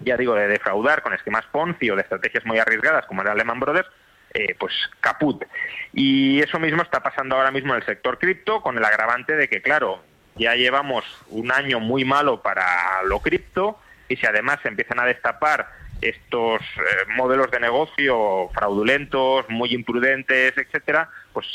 ya 0.00 0.16
digo, 0.16 0.34
de 0.34 0.48
defraudar 0.48 1.02
con 1.02 1.12
esquemas 1.12 1.44
Ponzi 1.52 1.90
o 1.90 1.96
de 1.96 2.02
estrategias 2.02 2.46
muy 2.46 2.58
arriesgadas 2.58 3.04
como 3.06 3.22
era 3.22 3.34
Lehman 3.34 3.60
Brothers, 3.60 3.88
eh, 4.32 4.56
pues 4.58 4.72
caput. 5.00 5.44
Y 5.92 6.40
eso 6.40 6.58
mismo 6.58 6.82
está 6.82 7.02
pasando 7.02 7.36
ahora 7.36 7.50
mismo 7.50 7.74
en 7.74 7.80
el 7.80 7.86
sector 7.86 8.18
cripto, 8.18 8.62
con 8.62 8.76
el 8.78 8.84
agravante 8.84 9.36
de 9.36 9.48
que, 9.48 9.60
claro, 9.60 10.02
ya 10.36 10.54
llevamos 10.54 11.04
un 11.28 11.52
año 11.52 11.78
muy 11.78 12.04
malo 12.04 12.42
para 12.42 13.02
lo 13.04 13.20
cripto 13.20 13.78
y 14.08 14.16
si 14.16 14.26
además 14.26 14.58
se 14.62 14.68
empiezan 14.68 15.00
a 15.00 15.06
destapar 15.06 15.68
estos 16.00 16.60
eh, 16.60 17.06
modelos 17.16 17.50
de 17.50 17.60
negocio 17.60 18.50
fraudulentos, 18.52 19.48
muy 19.48 19.72
imprudentes, 19.72 20.56
etcétera, 20.56 21.08
pues 21.32 21.46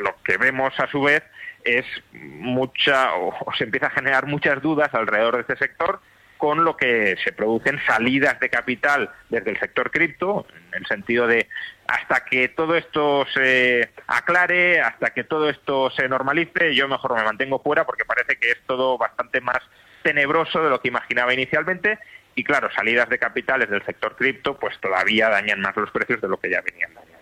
lo 0.00 0.14
que 0.22 0.36
vemos 0.36 0.78
a 0.78 0.86
su 0.88 1.02
vez 1.02 1.22
es 1.64 1.84
mucha 2.12 3.14
o 3.14 3.34
se 3.56 3.64
empieza 3.64 3.88
a 3.88 3.90
generar 3.90 4.26
muchas 4.26 4.62
dudas 4.62 4.94
alrededor 4.94 5.34
de 5.34 5.40
este 5.40 5.56
sector 5.56 6.00
con 6.36 6.64
lo 6.64 6.76
que 6.76 7.16
se 7.24 7.32
producen 7.32 7.80
salidas 7.86 8.38
de 8.40 8.50
capital 8.50 9.10
desde 9.28 9.50
el 9.50 9.58
sector 9.58 9.90
cripto, 9.90 10.46
en 10.72 10.82
el 10.82 10.86
sentido 10.86 11.26
de 11.26 11.48
hasta 11.86 12.24
que 12.24 12.48
todo 12.48 12.76
esto 12.76 13.26
se 13.32 13.90
aclare, 14.06 14.80
hasta 14.80 15.10
que 15.10 15.24
todo 15.24 15.48
esto 15.48 15.90
se 15.90 16.08
normalice, 16.08 16.74
yo 16.74 16.88
mejor 16.88 17.14
me 17.14 17.24
mantengo 17.24 17.60
fuera 17.60 17.86
porque 17.86 18.04
parece 18.04 18.36
que 18.36 18.50
es 18.50 18.58
todo 18.66 18.98
bastante 18.98 19.40
más 19.40 19.58
tenebroso 20.06 20.62
de 20.62 20.70
lo 20.70 20.80
que 20.80 20.86
imaginaba 20.86 21.34
inicialmente 21.34 21.98
y 22.36 22.44
claro, 22.44 22.70
salidas 22.70 23.08
de 23.08 23.18
capitales 23.18 23.68
del 23.68 23.84
sector 23.84 24.14
cripto 24.14 24.56
pues 24.56 24.78
todavía 24.80 25.28
dañan 25.28 25.60
más 25.60 25.76
los 25.76 25.90
precios 25.90 26.20
de 26.20 26.28
lo 26.28 26.38
que 26.38 26.48
ya 26.48 26.60
venían 26.60 26.94
dañando. 26.94 27.18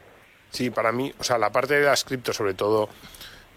Sí, 0.51 0.69
para 0.69 0.93
mí, 0.93 1.15
o 1.19 1.25
sea, 1.25 1.39
la 1.39 1.51
parte 1.51 1.81
de 1.81 1.87
las 1.87 2.05
cripto 2.05 2.35
sobre 2.35 2.53
todo 2.53 2.91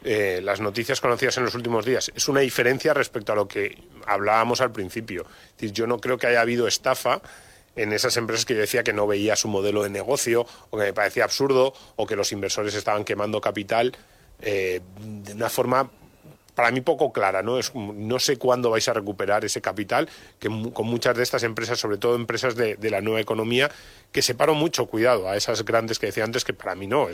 eh, 0.06 0.40
las 0.42 0.62
noticias 0.62 1.02
conocidas 1.02 1.38
en 1.38 1.44
los 1.44 1.56
últimos 1.56 1.86
días. 1.86 2.10
Es 2.16 2.30
una 2.30 2.40
diferencia 2.40 2.94
respecto 2.94 3.34
a 3.34 3.36
lo 3.36 3.50
que 3.50 3.78
hablábamos 4.06 4.62
al 4.62 4.72
principio. 4.72 5.24
Es 5.24 5.58
decir, 5.58 5.74
yo 5.74 5.88
no 5.88 6.00
creo 6.00 6.18
que 6.18 6.28
haya 6.28 6.40
habido 6.40 6.66
estafa 6.66 7.22
en 7.76 7.92
esas 7.92 8.16
empresas 8.16 8.46
que 8.46 8.54
yo 8.54 8.62
decía 8.62 8.84
que 8.84 8.94
no 8.94 9.08
veía 9.08 9.36
su 9.36 9.50
modelo 9.50 9.84
de 9.84 9.90
negocio 9.90 10.46
o 10.70 10.78
que 10.78 10.86
me 10.86 10.94
parecía 10.94 11.26
absurdo 11.26 11.74
o 11.98 12.08
que 12.08 12.16
los 12.16 12.32
inversores 12.32 12.76
estaban 12.76 13.04
quemando 13.04 13.42
capital 13.42 13.94
eh, 14.40 14.80
de 15.00 15.34
una 15.34 15.50
forma 15.50 15.92
para 16.58 16.72
mí 16.72 16.82
poco 16.82 17.14
clara, 17.14 17.44
¿no? 17.44 17.60
Es, 17.60 17.76
no 17.76 18.18
sé 18.18 18.38
cuándo 18.38 18.72
vais 18.72 18.90
a 18.90 18.94
recuperar 18.94 19.46
ese 19.46 19.62
capital, 19.62 20.10
que 20.40 20.50
con 20.74 20.88
muchas 20.88 21.16
de 21.16 21.22
estas 21.22 21.44
empresas, 21.44 21.80
sobre 21.80 22.00
todo 22.00 22.16
empresas 22.16 22.56
de, 22.56 22.76
la 22.90 23.00
nueva 23.00 23.22
economía, 23.22 23.70
que 24.12 24.24
separo 24.24 24.56
mucho 24.56 24.88
cuidado 24.88 25.30
a 25.30 25.38
esas 25.38 25.64
grandes 25.64 26.00
que 26.00 26.08
decía 26.08 26.24
antes, 26.24 26.44
que 26.44 26.54
para 26.54 26.74
mí 26.74 26.88
no. 26.88 27.10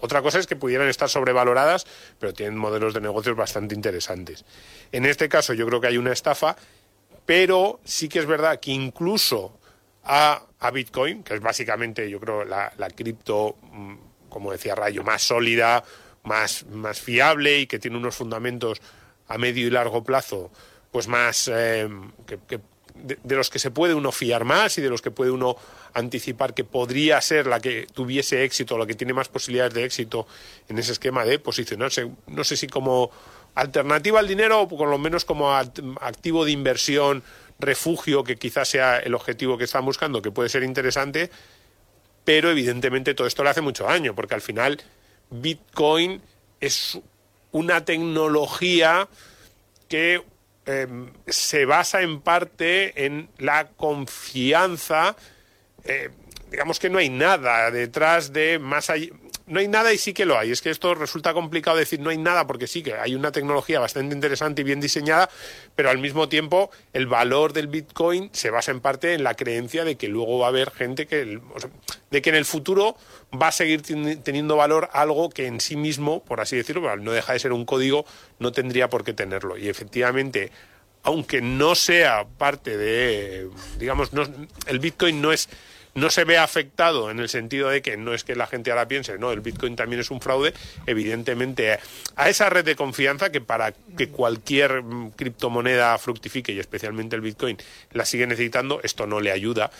otra 0.00 0.22
cosa 0.22 0.38
es 0.38 0.46
que 0.46 0.54
pudieran 0.54 0.86
estar 0.86 1.08
sobrevaloradas, 1.08 1.88
pero 2.20 2.32
tienen 2.32 2.56
modelos 2.56 2.94
de 2.94 3.00
negocios 3.00 3.34
bastante 3.34 3.74
interesantes. 3.74 4.44
En 4.92 5.06
este 5.06 5.28
caso 5.28 5.54
yo 5.54 5.66
creo 5.66 5.80
que 5.80 5.88
hay 5.88 5.98
una 5.98 6.12
estafa, 6.12 6.54
pero 7.26 7.80
sí 7.82 8.08
que 8.08 8.20
es 8.20 8.26
verdad 8.26 8.60
que 8.60 8.70
incluso 8.70 9.58
a, 10.04 10.46
Bitcoin, 10.72 11.24
que 11.24 11.34
es 11.34 11.40
básicamente, 11.40 12.08
yo 12.08 12.20
creo, 12.20 12.44
la, 12.44 12.72
la 12.78 12.88
cripto, 12.90 13.56
mm, 13.72 13.94
como 14.28 14.52
decía 14.52 14.76
Rayo, 14.76 15.02
más 15.02 15.20
sólida, 15.20 15.82
más, 16.24 16.66
más 16.66 17.00
fiable 17.00 17.60
y 17.60 17.66
que 17.66 17.78
tiene 17.78 17.96
unos 17.96 18.16
fundamentos 18.16 18.80
a 19.28 19.38
medio 19.38 19.66
y 19.66 19.70
largo 19.70 20.02
plazo, 20.02 20.50
pues 20.90 21.08
más 21.08 21.50
eh, 21.52 21.88
que, 22.26 22.60
de, 22.94 23.36
los 23.36 23.50
que 23.50 23.58
se 23.58 23.70
puede 23.70 23.94
uno 23.94 24.12
fiar 24.12 24.44
más 24.44 24.78
y 24.78 24.82
de 24.82 24.88
los 24.88 25.02
que 25.02 25.10
puede 25.10 25.30
uno 25.30 25.56
anticipar 25.92 26.54
que 26.54 26.64
podría 26.64 27.20
ser 27.20 27.46
la 27.46 27.60
que 27.60 27.86
tuviese 27.92 28.44
éxito, 28.44 28.78
la 28.78 28.86
que 28.86 28.94
tiene 28.94 29.12
más 29.12 29.28
posibilidades 29.28 29.74
de 29.74 29.84
éxito 29.84 30.26
en 30.68 30.78
ese 30.78 30.92
esquema 30.92 31.24
de 31.24 31.38
posicionarse, 31.38 32.10
no 32.26 32.44
sé 32.44 32.56
si 32.56 32.66
como 32.66 33.10
alternativa 33.54 34.18
al 34.18 34.26
dinero 34.26 34.62
o 34.62 34.68
por 34.68 34.88
lo 34.88 34.98
menos 34.98 35.24
como 35.24 35.54
activo 35.54 36.44
de 36.44 36.50
inversión, 36.50 37.22
refugio, 37.58 38.24
que 38.24 38.36
quizás 38.36 38.68
sea 38.68 38.98
el 38.98 39.14
objetivo 39.14 39.56
que 39.56 39.64
están 39.64 39.84
buscando, 39.84 40.22
que 40.22 40.32
puede 40.32 40.48
ser 40.48 40.64
interesante, 40.64 41.30
pero 42.24 42.50
evidentemente 42.50 43.14
todo 43.14 43.26
esto 43.26 43.44
le 43.44 43.50
hace 43.50 43.60
mucho 43.60 43.84
daño, 43.84 44.14
porque 44.14 44.34
al 44.34 44.40
final 44.40 44.82
Bitcoin 45.30 46.20
es 46.60 46.98
una 47.52 47.84
tecnología 47.84 49.08
que 49.88 50.22
em, 50.66 51.12
se 51.26 51.66
basa 51.66 52.02
en 52.02 52.20
parte 52.20 53.06
en 53.06 53.28
la 53.38 53.68
confianza. 53.68 55.16
Eh, 55.84 56.10
digamos 56.50 56.78
que 56.78 56.90
no 56.90 56.98
hay 56.98 57.10
nada 57.10 57.70
detrás 57.70 58.32
de 58.32 58.58
más 58.58 58.90
allá, 58.90 59.08
no 59.46 59.60
hay 59.60 59.68
nada 59.68 59.92
y 59.92 59.98
sí 59.98 60.14
que 60.14 60.24
lo 60.24 60.38
hay. 60.38 60.50
Es 60.50 60.62
que 60.62 60.70
esto 60.70 60.94
resulta 60.94 61.34
complicado 61.34 61.76
decir 61.76 62.00
no 62.00 62.10
hay 62.10 62.18
nada 62.18 62.46
porque 62.46 62.66
sí 62.66 62.82
que 62.82 62.94
hay 62.94 63.14
una 63.14 63.32
tecnología 63.32 63.80
bastante 63.80 64.14
interesante 64.14 64.62
y 64.62 64.64
bien 64.64 64.80
diseñada, 64.80 65.28
pero 65.76 65.90
al 65.90 65.98
mismo 65.98 66.28
tiempo 66.28 66.70
el 66.92 67.06
valor 67.06 67.52
del 67.52 67.68
Bitcoin 67.68 68.30
se 68.32 68.50
basa 68.50 68.70
en 68.70 68.80
parte 68.80 69.14
en 69.14 69.22
la 69.22 69.34
creencia 69.34 69.84
de 69.84 69.96
que 69.96 70.08
luego 70.08 70.38
va 70.38 70.46
a 70.46 70.48
haber 70.48 70.70
gente 70.70 71.06
que, 71.06 71.40
de 72.10 72.22
que 72.22 72.30
en 72.30 72.36
el 72.36 72.44
futuro 72.44 72.96
va 73.40 73.48
a 73.48 73.52
seguir 73.52 73.82
teniendo 74.22 74.56
valor 74.56 74.88
algo 74.92 75.28
que 75.28 75.46
en 75.46 75.60
sí 75.60 75.76
mismo, 75.76 76.24
por 76.24 76.40
así 76.40 76.56
decirlo, 76.56 76.96
no 76.96 77.12
deja 77.12 77.32
de 77.32 77.38
ser 77.38 77.52
un 77.52 77.64
código, 77.64 78.06
no 78.38 78.52
tendría 78.52 78.88
por 78.88 79.04
qué 79.04 79.12
tenerlo. 79.12 79.58
Y 79.58 79.68
efectivamente, 79.68 80.52
aunque 81.02 81.42
no 81.42 81.74
sea 81.74 82.24
parte 82.38 82.76
de, 82.78 83.48
digamos, 83.78 84.10
el 84.66 84.78
Bitcoin 84.78 85.20
no 85.20 85.32
es 85.32 85.48
no 85.94 86.10
se 86.10 86.24
ve 86.24 86.38
afectado 86.38 87.10
en 87.10 87.20
el 87.20 87.28
sentido 87.28 87.68
de 87.68 87.82
que 87.82 87.96
no 87.96 88.14
es 88.14 88.24
que 88.24 88.34
la 88.34 88.46
gente 88.46 88.70
ahora 88.70 88.88
piense, 88.88 89.18
no, 89.18 89.32
el 89.32 89.40
Bitcoin 89.40 89.76
también 89.76 90.00
es 90.00 90.10
un 90.10 90.20
fraude, 90.20 90.54
evidentemente 90.86 91.78
a 92.16 92.28
esa 92.28 92.50
red 92.50 92.64
de 92.64 92.76
confianza 92.76 93.30
que 93.30 93.40
para 93.40 93.72
que 93.72 94.08
cualquier 94.08 94.82
mm, 94.82 95.12
criptomoneda 95.12 95.96
fructifique 95.98 96.52
y 96.52 96.58
especialmente 96.58 97.16
el 97.16 97.22
Bitcoin 97.22 97.56
la 97.92 98.04
sigue 98.04 98.26
necesitando, 98.26 98.80
esto 98.82 99.06
no 99.06 99.20
le 99.20 99.30
ayuda. 99.30 99.70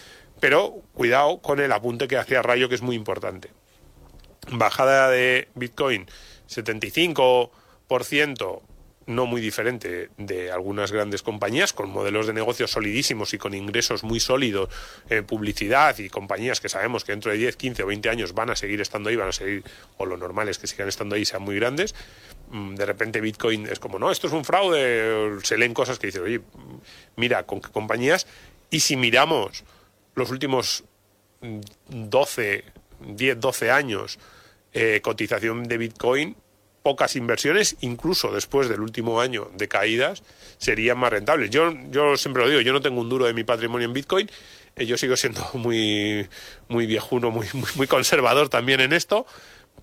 Pero 0.40 0.82
cuidado 0.94 1.38
con 1.38 1.60
el 1.60 1.72
apunte 1.72 2.08
que 2.08 2.16
hacía 2.16 2.42
Rayo, 2.42 2.68
que 2.68 2.74
es 2.74 2.82
muy 2.82 2.96
importante. 2.96 3.50
Bajada 4.50 5.08
de 5.08 5.48
Bitcoin 5.54 6.06
75%, 6.48 8.62
no 9.06 9.26
muy 9.26 9.40
diferente 9.40 10.10
de 10.16 10.50
algunas 10.50 10.92
grandes 10.92 11.22
compañías 11.22 11.72
con 11.72 11.90
modelos 11.90 12.26
de 12.26 12.32
negocio 12.32 12.66
solidísimos 12.66 13.34
y 13.34 13.38
con 13.38 13.54
ingresos 13.54 14.02
muy 14.02 14.20
sólidos, 14.20 14.68
en 15.08 15.24
publicidad 15.24 15.98
y 15.98 16.08
compañías 16.08 16.60
que 16.60 16.68
sabemos 16.68 17.04
que 17.04 17.12
dentro 17.12 17.30
de 17.30 17.38
10, 17.38 17.56
15 17.56 17.82
o 17.82 17.86
20 17.86 18.08
años 18.08 18.34
van 18.34 18.50
a 18.50 18.56
seguir 18.56 18.80
estando 18.80 19.10
ahí, 19.10 19.16
van 19.16 19.28
a 19.28 19.32
seguir, 19.32 19.62
o 19.98 20.06
lo 20.06 20.16
normal 20.16 20.48
es 20.48 20.58
que 20.58 20.66
sigan 20.66 20.88
estando 20.88 21.16
ahí 21.16 21.24
sean 21.24 21.42
muy 21.42 21.56
grandes. 21.56 21.94
Mm, 22.50 22.74
de 22.74 22.86
repente 22.86 23.20
Bitcoin 23.20 23.66
es 23.66 23.78
como, 23.78 23.98
no, 23.98 24.10
esto 24.10 24.26
es 24.26 24.32
un 24.32 24.44
fraude, 24.44 25.38
se 25.42 25.58
leen 25.58 25.74
cosas 25.74 25.98
que 25.98 26.08
dicen, 26.08 26.22
oye, 26.22 26.40
mira, 27.16 27.44
con 27.44 27.60
qué 27.60 27.70
compañías. 27.70 28.26
Y 28.70 28.80
si 28.80 28.96
miramos 28.96 29.64
los 30.14 30.30
últimos 30.30 30.84
12, 31.88 32.64
10, 33.00 33.40
12 33.40 33.70
años, 33.70 34.18
eh, 34.72 35.00
cotización 35.02 35.64
de 35.64 35.78
Bitcoin, 35.78 36.36
pocas 36.84 37.16
inversiones, 37.16 37.76
incluso 37.80 38.30
después 38.30 38.68
del 38.68 38.80
último 38.82 39.18
año 39.18 39.50
de 39.56 39.68
caídas, 39.68 40.22
serían 40.58 40.98
más 40.98 41.10
rentables. 41.10 41.48
Yo, 41.48 41.72
yo 41.90 42.18
siempre 42.18 42.42
lo 42.42 42.48
digo, 42.50 42.60
yo 42.60 42.74
no 42.74 42.82
tengo 42.82 43.00
un 43.00 43.08
duro 43.08 43.24
de 43.24 43.32
mi 43.32 43.42
patrimonio 43.42 43.86
en 43.86 43.94
Bitcoin, 43.94 44.30
eh, 44.76 44.84
yo 44.84 44.98
sigo 44.98 45.16
siendo 45.16 45.40
muy, 45.54 46.28
muy 46.68 46.86
viejuno, 46.86 47.30
muy, 47.30 47.46
muy 47.76 47.86
conservador 47.86 48.50
también 48.50 48.80
en 48.80 48.92
esto, 48.92 49.26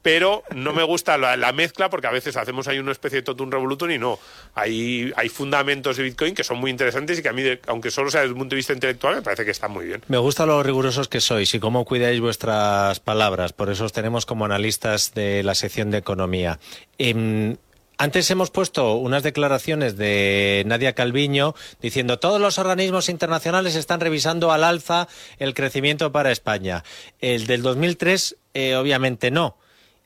pero 0.02 0.44
no 0.56 0.74
me 0.74 0.84
gusta 0.84 1.18
la, 1.18 1.52
mezcla 1.52 1.90
porque 1.90 2.08
a 2.08 2.12
veces 2.12 2.38
hacemos 2.38 2.68
ahí 2.68 2.80
una 2.80 2.92
especie 2.92 3.18
de 3.18 3.24
totum 3.24 3.52
revolutum 3.52 3.92
y 3.92 3.98
no. 3.98 4.20
Hay, 4.56 5.12
hay 5.16 5.30
fundamentos 5.30 5.98
de 5.98 6.04
Bitcoin 6.04 6.34
que 6.34 6.44
son 6.44 6.58
muy 6.58 6.72
interesantes 6.72 7.20
y 7.20 7.22
que 7.22 7.30
a 7.30 7.34
mí, 7.34 7.44
aunque 7.68 7.92
solo 7.92 8.10
sea 8.10 8.22
desde 8.22 8.32
el 8.32 8.38
punto 8.38 8.56
de 8.56 8.58
vista 8.58 8.74
intelectual, 8.74 9.16
me 9.16 9.22
parece 9.22 9.46
que 9.46 9.52
están 9.52 9.72
muy 9.72 9.86
bien. 9.86 10.02
Me 10.08 10.18
gusta 10.18 10.46
lo 10.46 10.64
rigurosos 10.64 11.08
que 11.08 11.20
sois 11.20 11.54
y 11.54 11.60
cómo 11.60 11.86
cuidáis 11.86 12.20
vuestras 12.20 13.00
palabras. 13.00 13.54
Por 13.54 13.70
eso 13.70 13.86
os 13.86 13.94
tenemos 13.94 14.26
como 14.26 14.46
analistas 14.46 15.14
de 15.14 15.44
la 15.44 15.56
sección 15.56 15.92
de 15.92 15.98
economía. 15.98 16.60
Em, 16.98 17.58
antes 18.02 18.32
hemos 18.32 18.50
puesto 18.50 18.96
unas 18.96 19.22
declaraciones 19.22 19.96
de 19.96 20.64
Nadia 20.66 20.94
Calviño 20.94 21.54
diciendo 21.82 22.18
todos 22.18 22.42
los 22.42 22.58
organismos 22.58 23.10
internacionales 23.10 23.76
están 23.76 24.00
revisando 24.00 24.52
al 24.52 24.64
alza 24.64 25.08
el 25.38 25.54
crecimiento 25.54 26.12
para 26.12 26.32
España. 26.32 26.84
El 27.20 27.46
del 27.46 27.62
2003, 27.62 28.38
eh, 28.56 28.76
obviamente 28.76 29.30
no. 29.30 29.56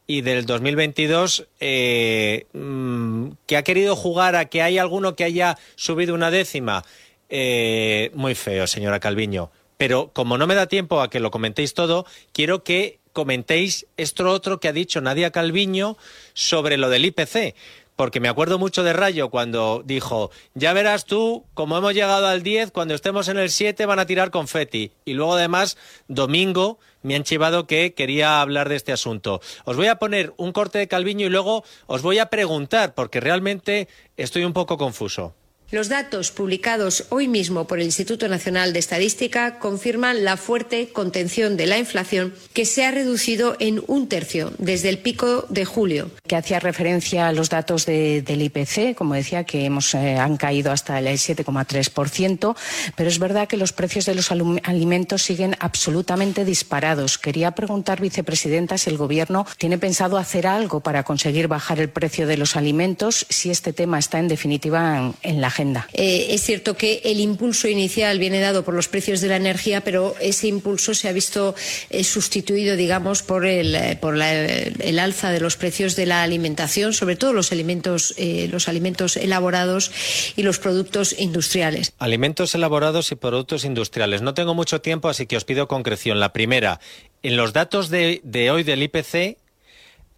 Y 0.07 0.21
del 0.21 0.45
2022 0.45 1.47
eh, 1.59 2.45
mm, 2.53 3.29
que 3.45 3.57
ha 3.57 3.63
querido 3.63 3.95
jugar 3.95 4.35
a 4.35 4.45
que 4.45 4.61
hay 4.61 4.77
alguno 4.77 5.15
que 5.15 5.23
haya 5.23 5.57
subido 5.75 6.13
una 6.13 6.31
décima. 6.31 6.83
Eh, 7.29 8.11
muy 8.13 8.35
feo, 8.35 8.67
señora 8.67 8.99
Calviño. 8.99 9.51
Pero 9.77 10.11
como 10.13 10.37
no 10.37 10.47
me 10.47 10.55
da 10.55 10.67
tiempo 10.67 11.01
a 11.01 11.09
que 11.09 11.19
lo 11.19 11.31
comentéis 11.31 11.73
todo, 11.73 12.05
quiero 12.31 12.63
que 12.63 12.99
comentéis 13.13 13.87
esto 13.97 14.29
otro 14.29 14.59
que 14.59 14.67
ha 14.67 14.73
dicho 14.73 15.01
Nadia 15.01 15.31
Calviño 15.31 15.97
sobre 16.33 16.77
lo 16.77 16.89
del 16.89 17.05
IPC 17.05 17.55
porque 17.95 18.19
me 18.19 18.27
acuerdo 18.27 18.59
mucho 18.59 18.83
de 18.83 18.93
Rayo 18.93 19.29
cuando 19.29 19.81
dijo, 19.85 20.31
ya 20.53 20.73
verás 20.73 21.05
tú, 21.05 21.45
como 21.53 21.77
hemos 21.77 21.93
llegado 21.93 22.27
al 22.27 22.43
10, 22.43 22.71
cuando 22.71 22.93
estemos 22.93 23.27
en 23.27 23.37
el 23.37 23.49
7 23.49 23.85
van 23.85 23.99
a 23.99 24.05
tirar 24.05 24.31
confeti. 24.31 24.91
Y 25.05 25.13
luego 25.13 25.35
además, 25.35 25.77
domingo, 26.07 26.79
me 27.03 27.15
han 27.15 27.23
chivado 27.23 27.67
que 27.67 27.93
quería 27.93 28.41
hablar 28.41 28.67
de 28.67 28.75
este 28.75 28.91
asunto. 28.91 29.41
Os 29.63 29.77
voy 29.77 29.87
a 29.87 29.95
poner 29.95 30.33
un 30.37 30.51
corte 30.51 30.79
de 30.79 30.87
Calviño 30.87 31.27
y 31.27 31.29
luego 31.29 31.63
os 31.87 32.01
voy 32.01 32.19
a 32.19 32.27
preguntar, 32.27 32.93
porque 32.95 33.19
realmente 33.19 33.87
estoy 34.17 34.43
un 34.43 34.53
poco 34.53 34.77
confuso. 34.77 35.33
Los 35.71 35.89
datos 35.89 36.29
publicados 36.29 37.05
hoy 37.09 37.27
mismo 37.27 37.65
por 37.65 37.79
el 37.79 37.85
Instituto 37.85 38.27
Nacional 38.27 38.71
de 38.71 38.77
Estadística 38.77 39.57
confirman 39.57 40.23
la 40.23 40.37
fuerte 40.37 40.89
contención 40.89 41.57
de 41.57 41.65
la 41.65 41.79
inflación 41.79 42.35
que 42.53 42.65
se 42.65 42.85
ha 42.85 42.91
reducido 42.91 43.55
en 43.59 43.81
un 43.87 44.07
tercio 44.07 44.53
desde 44.59 44.89
el 44.89 44.99
pico 44.99 45.45
de 45.49 45.65
julio. 45.65 46.11
Que 46.27 46.35
hacía 46.35 46.59
referencia 46.59 47.27
a 47.27 47.31
los 47.31 47.49
datos 47.49 47.87
de, 47.87 48.21
del 48.21 48.43
IPC, 48.43 48.95
como 48.95 49.15
decía, 49.15 49.43
que 49.43 49.65
hemos, 49.65 49.95
eh, 49.95 50.17
han 50.17 50.37
caído 50.37 50.71
hasta 50.71 50.99
el 50.99 51.07
7,3%, 51.07 52.55
pero 52.95 53.09
es 53.09 53.17
verdad 53.17 53.47
que 53.47 53.57
los 53.57 53.73
precios 53.73 54.05
de 54.05 54.13
los 54.13 54.31
alimentos 54.31 55.23
siguen 55.23 55.55
absolutamente 55.59 56.45
disparados. 56.45 57.17
Quería 57.17 57.51
preguntar, 57.51 58.01
vicepresidenta, 58.01 58.77
si 58.77 58.91
el 58.91 58.97
Gobierno 58.97 59.47
tiene 59.57 59.79
pensado 59.79 60.19
hacer 60.19 60.45
algo 60.45 60.81
para 60.81 61.01
conseguir 61.01 61.47
bajar 61.47 61.79
el 61.79 61.89
precio 61.89 62.27
de 62.27 62.37
los 62.37 62.55
alimentos, 62.55 63.25
si 63.29 63.49
este 63.49 63.73
tema 63.73 63.97
está 63.97 64.19
en 64.19 64.27
definitiva 64.27 64.99
en, 64.99 65.15
en 65.23 65.41
la 65.41 65.54
eh, 65.57 66.27
es 66.31 66.41
cierto 66.41 66.75
que 66.75 67.01
el 67.05 67.19
impulso 67.19 67.67
inicial 67.67 68.19
viene 68.19 68.39
dado 68.39 68.63
por 68.63 68.73
los 68.73 68.87
precios 68.87 69.21
de 69.21 69.29
la 69.29 69.37
energía, 69.37 69.81
pero 69.81 70.15
ese 70.19 70.47
impulso 70.47 70.93
se 70.93 71.07
ha 71.07 71.13
visto 71.13 71.55
eh, 71.89 72.03
sustituido, 72.03 72.75
digamos, 72.75 73.23
por, 73.23 73.45
el, 73.45 73.75
eh, 73.75 73.97
por 73.99 74.15
el 74.15 74.99
alza 74.99 75.31
de 75.31 75.39
los 75.39 75.55
precios 75.55 75.95
de 75.95 76.05
la 76.05 76.23
alimentación, 76.23 76.93
sobre 76.93 77.15
todo 77.15 77.33
los 77.33 77.51
alimentos, 77.51 78.15
los 78.49 78.67
alimentos 78.67 79.17
elaborados 79.17 79.91
y 80.35 80.43
los 80.43 80.59
productos 80.59 81.15
industriales. 81.17 81.93
Alimentos 81.99 82.53
elaborados 82.55 83.11
y 83.11 83.15
productos 83.15 83.65
industriales. 83.65 84.21
No 84.21 84.33
tengo 84.33 84.53
mucho 84.53 84.81
tiempo, 84.81 85.09
así 85.09 85.25
que 85.25 85.37
os 85.37 85.45
pido 85.45 85.67
concreción. 85.67 86.19
La 86.19 86.33
primera, 86.33 86.79
en 87.23 87.37
los 87.37 87.53
datos 87.53 87.89
de, 87.89 88.21
de 88.23 88.51
hoy 88.51 88.63
del 88.63 88.83
IPC, 88.83 89.37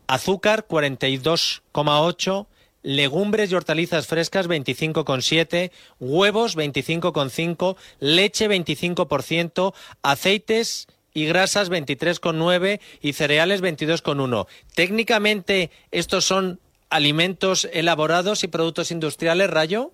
azúcar 0.08 0.66
42,8 0.68 2.48
legumbres 2.88 3.52
y 3.52 3.56
hortalizas 3.56 4.08
frescas 4.08 4.48
25,7, 4.48 5.72
huevos 6.00 6.56
25,5, 6.56 7.76
leche 8.00 8.50
25%, 8.50 9.74
aceites 10.04 10.88
y 11.14 11.26
grasas 11.26 11.70
23,9 11.70 12.80
y 13.02 13.12
cereales 13.12 13.62
22,1. 13.62 14.48
Técnicamente, 14.74 15.70
¿estos 15.92 16.24
son 16.24 16.62
alimentos 16.90 17.68
elaborados 17.74 18.46
y 18.46 18.48
productos 18.48 18.92
industriales, 18.92 19.50
Rayo? 19.50 19.92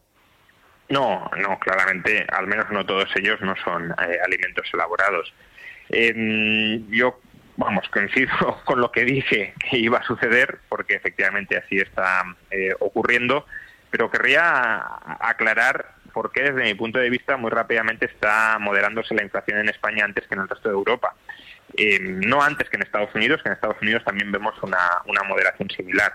No, 0.89 1.32
no, 1.36 1.58
claramente, 1.58 2.27
al 2.32 2.45
menos 2.45 2.67
no 2.69 2.86
todos 2.86 3.10
ellos 3.15 3.41
no 3.41 3.56
son 3.63 3.89
eh, 3.89 4.19
alimentos 4.23 4.67
elaborados. 4.71 5.34
Em, 5.89 6.88
yo 6.91 7.19
vamos, 7.58 7.88
coincido 7.89 8.32
con 8.66 8.82
lo 8.82 8.92
que 8.92 9.06
dije 9.06 9.54
que 9.70 9.78
iba 9.78 10.00
a 10.00 10.04
suceder, 10.04 10.60
porque 10.70 10.96
efectivamente 10.96 11.58
así 11.58 11.78
está 11.78 12.24
eh, 12.52 12.74
ocurriendo, 12.80 13.46
pero 13.89 14.10
querría 14.10 14.82
aclarar 15.20 15.94
por 16.13 16.32
qué, 16.32 16.44
desde 16.44 16.63
mi 16.63 16.74
punto 16.76 17.00
de 17.00 17.10
vista, 17.10 17.38
muy 17.38 17.50
rápidamente 17.50 18.06
está 18.06 18.58
moderándose 18.60 19.16
la 19.16 19.24
inflación 19.24 19.60
en 19.60 19.70
España 19.70 20.06
antes 20.06 20.28
que 20.28 20.36
en 20.36 20.42
el 20.42 20.50
resto 20.50 20.70
de 20.70 20.76
Europa. 20.76 21.16
Eh, 21.76 21.98
no 22.00 22.44
antes 22.44 22.70
que 22.70 22.76
en 22.76 22.84
Estados 22.84 23.13
Unidos, 23.16 23.42
que 23.42 23.50
en 23.50 23.56
Estados 23.56 23.82
Unidos 23.82 24.04
también 24.04 24.32
vemos 24.32 24.54
una, 24.62 25.02
una 25.08 25.24
moderación 25.24 25.70
similar. 25.72 26.13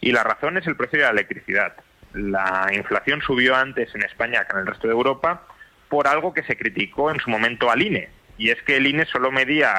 Y 0.00 0.12
la 0.12 0.22
razón 0.22 0.58
es 0.58 0.66
el 0.66 0.76
precio 0.76 0.98
de 0.98 1.06
la 1.06 1.12
electricidad. 1.12 1.74
La 2.12 2.68
inflación 2.72 3.22
subió 3.22 3.56
antes 3.56 3.94
en 3.94 4.02
España 4.02 4.44
que 4.44 4.52
en 4.52 4.60
el 4.60 4.66
resto 4.66 4.86
de 4.86 4.92
Europa 4.92 5.46
por 5.88 6.06
algo 6.06 6.34
que 6.34 6.42
se 6.42 6.56
criticó 6.56 7.10
en 7.10 7.18
su 7.18 7.30
momento 7.30 7.70
al 7.70 7.82
INE, 7.82 8.10
y 8.38 8.50
es 8.50 8.62
que 8.62 8.76
el 8.76 8.86
INE 8.86 9.04
solo 9.06 9.30
medía 9.30 9.74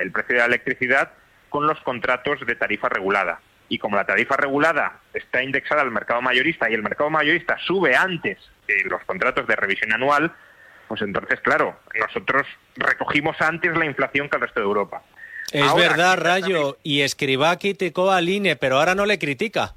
el 0.00 0.10
precio 0.10 0.34
de 0.34 0.40
la 0.40 0.46
electricidad 0.46 1.12
con 1.48 1.66
los 1.66 1.78
contratos 1.80 2.44
de 2.46 2.54
tarifa 2.56 2.88
regulada. 2.88 3.40
Y 3.68 3.78
como 3.78 3.96
la 3.96 4.06
tarifa 4.06 4.36
regulada 4.36 5.00
está 5.12 5.42
indexada 5.42 5.82
al 5.82 5.90
mercado 5.90 6.22
mayorista 6.22 6.70
y 6.70 6.74
el 6.74 6.82
mercado 6.82 7.10
mayorista 7.10 7.58
sube 7.58 7.94
antes 7.94 8.38
que 8.66 8.74
los 8.86 9.02
contratos 9.04 9.46
de 9.46 9.54
revisión 9.56 9.92
anual, 9.92 10.32
pues 10.88 11.02
entonces, 11.02 11.38
claro, 11.40 11.78
nosotros 12.00 12.46
recogimos 12.76 13.38
antes 13.40 13.76
la 13.76 13.84
inflación 13.84 14.30
que 14.30 14.36
el 14.36 14.42
resto 14.42 14.60
de 14.60 14.66
Europa. 14.66 15.02
Es 15.52 15.74
verdad, 15.74 16.18
Rayo, 16.18 16.78
y 16.82 17.02
Escribá 17.02 17.58
criticó 17.58 18.10
al 18.10 18.28
INE, 18.28 18.56
pero 18.56 18.78
ahora 18.78 18.94
no 18.94 19.06
le 19.06 19.18
critica. 19.18 19.74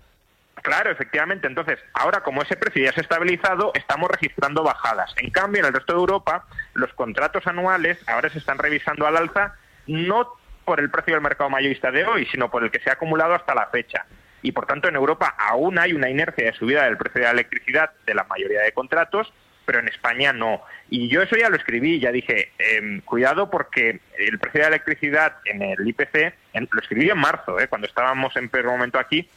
Claro, 0.62 0.92
efectivamente. 0.92 1.48
Entonces, 1.48 1.80
ahora 1.94 2.22
como 2.22 2.42
ese 2.42 2.56
precio 2.56 2.84
ya 2.84 2.92
se 2.92 3.02
ha 3.02 3.04
estabilizado, 3.04 3.72
estamos 3.74 4.10
registrando 4.10 4.64
bajadas. 4.64 5.14
En 5.18 5.32
cambio, 5.32 5.62
en 5.62 5.68
el 5.68 5.74
resto 5.74 5.94
de 5.94 6.00
Europa, 6.00 6.46
los 6.74 6.94
contratos 6.94 7.48
anuales 7.48 7.98
ahora 8.08 8.30
se 8.30 8.38
están 8.38 8.58
revisando 8.58 9.08
al 9.08 9.18
alza, 9.18 9.56
no 9.88 10.34
por 10.66 10.80
el 10.80 10.92
precio 10.92 11.14
del 11.14 11.24
mercado 11.24 11.50
mayorista 11.50 11.92
de 11.92 12.06
hoy, 12.06 12.26
sino 12.28 12.52
por 12.52 12.64
el 12.64 12.72
que 12.72 12.80
se 12.80 12.90
ha 12.90 12.94
acumulado 12.94 13.34
hasta 13.34 13.56
la 13.56 13.68
fecha. 13.68 14.06
Y 14.44 14.52
por 14.52 14.66
tanto, 14.66 14.88
en 14.88 14.96
Europa 14.96 15.36
aún 15.38 15.80
hay 15.80 15.94
una 15.94 16.10
inercia 16.10 16.46
de 16.46 16.54
subida 16.54 16.86
del 16.86 16.98
precio 16.98 17.22
de 17.22 17.26
la 17.28 17.32
electricidad 17.32 17.92
de 18.06 18.14
la 18.14 18.24
mayoría 18.26 18.62
de 18.62 18.72
contratos, 18.72 19.34
pero 19.66 19.80
en 19.80 19.88
España 19.88 20.34
no. 20.34 20.62
Y 20.90 21.08
yo 21.08 21.22
eso 21.22 21.36
ya 21.36 21.50
lo 21.50 21.56
escribí, 21.56 22.00
ya 22.00 22.12
dije, 22.12 22.52
em, 22.58 23.02
cuidado 23.02 23.50
porque 23.50 24.00
el 24.18 24.40
precio 24.40 24.60
de 24.60 24.70
la 24.70 24.76
electricidad 24.76 25.38
en 25.46 25.62
el 25.62 25.88
IPC, 25.88 26.34
lo 26.54 26.82
escribí 26.82 27.10
en 27.10 27.18
marzo, 27.18 27.60
eh, 27.60 27.68
cuando 27.68 27.88
estábamos 27.88 28.36
en 28.36 28.50
peor 28.50 28.66
momento 28.66 29.00
aquí, 29.00 29.30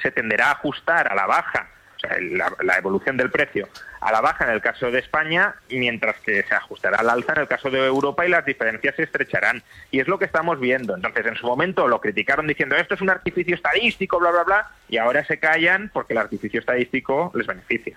se 0.00 0.10
tenderá 0.10 0.48
a 0.48 0.52
ajustar 0.52 1.10
a 1.10 1.14
la 1.14 1.26
baja, 1.26 1.68
o 1.96 2.00
sea, 2.00 2.16
la, 2.20 2.76
evolución 2.76 3.16
del 3.16 3.30
precio 3.30 3.68
a 4.00 4.12
la 4.12 4.20
baja 4.20 4.44
en 4.44 4.50
el 4.50 4.60
caso 4.60 4.90
de 4.90 4.98
España, 4.98 5.54
mientras 5.70 6.16
que 6.20 6.42
se 6.42 6.54
ajustará 6.54 6.98
al 6.98 7.08
alza 7.08 7.32
en 7.32 7.42
el 7.42 7.48
caso 7.48 7.70
de 7.70 7.86
Europa 7.86 8.26
y 8.26 8.28
las 8.28 8.44
diferencias 8.44 8.96
se 8.96 9.04
estrecharán. 9.04 9.62
Y 9.90 10.00
es 10.00 10.08
lo 10.08 10.18
que 10.18 10.26
estamos 10.26 10.60
viendo. 10.60 10.94
Entonces, 10.94 11.24
en 11.24 11.36
su 11.36 11.46
momento 11.46 11.88
lo 11.88 12.00
criticaron 12.00 12.46
diciendo 12.46 12.76
esto 12.76 12.94
es 12.94 13.00
un 13.00 13.10
artificio 13.10 13.54
estadístico, 13.54 14.18
bla, 14.18 14.30
bla, 14.30 14.42
bla, 14.42 14.70
y 14.88 14.98
ahora 14.98 15.24
se 15.24 15.38
callan 15.38 15.90
porque 15.92 16.12
el 16.12 16.18
artificio 16.18 16.60
estadístico 16.60 17.32
les 17.34 17.46
beneficia. 17.46 17.96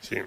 Sí. 0.00 0.20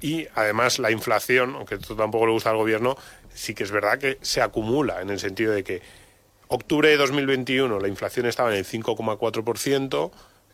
Y 0.00 0.28
además 0.34 0.78
la 0.78 0.90
inflación, 0.90 1.54
aunque 1.56 1.76
esto 1.76 1.96
tampoco 1.96 2.26
le 2.26 2.32
gusta 2.32 2.50
al 2.50 2.56
gobierno, 2.56 2.96
sí 3.30 3.54
que 3.54 3.64
es 3.64 3.70
verdad 3.70 3.98
que 3.98 4.18
se 4.20 4.42
acumula 4.42 5.00
en 5.00 5.10
el 5.10 5.18
sentido 5.18 5.52
de 5.52 5.64
que 5.64 5.82
octubre 6.48 6.88
de 6.88 6.96
2021 6.96 7.80
la 7.80 7.88
inflación 7.88 8.26
estaba 8.26 8.50
en 8.50 8.58
el 8.58 8.64
5,4%, 8.64 10.10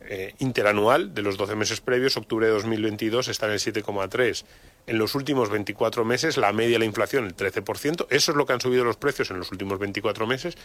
eh, 0.09 0.35
interanual 0.39 1.15
de 1.15 1.23
los 1.23 1.37
12 1.37 1.55
meses 1.57 1.81
previos, 1.81 2.17
octubre 2.17 2.47
de 2.47 2.53
2022 2.53 3.29
está 3.29 3.47
en 3.47 3.53
el 3.53 3.59
7,3. 3.59 4.45
En 4.87 4.99
los 4.99 5.15
últimos 5.15 5.51
24 5.51 6.05
meses, 6.05 6.37
la 6.37 6.53
media 6.53 6.75
de 6.75 6.81
la 6.81 6.85
inflación, 6.85 7.25
el 7.27 7.37
13%. 7.37 8.07
Eso 8.11 8.33
es 8.33 8.37
lo 8.37 8.47
que 8.47 8.53
han 8.53 8.61
subido 8.61 8.85
los 8.85 8.97
precios 8.97 9.31
en 9.31 9.39
los 9.39 9.51
últimos 9.53 9.79
24 9.79 10.27
meses, 10.27 10.57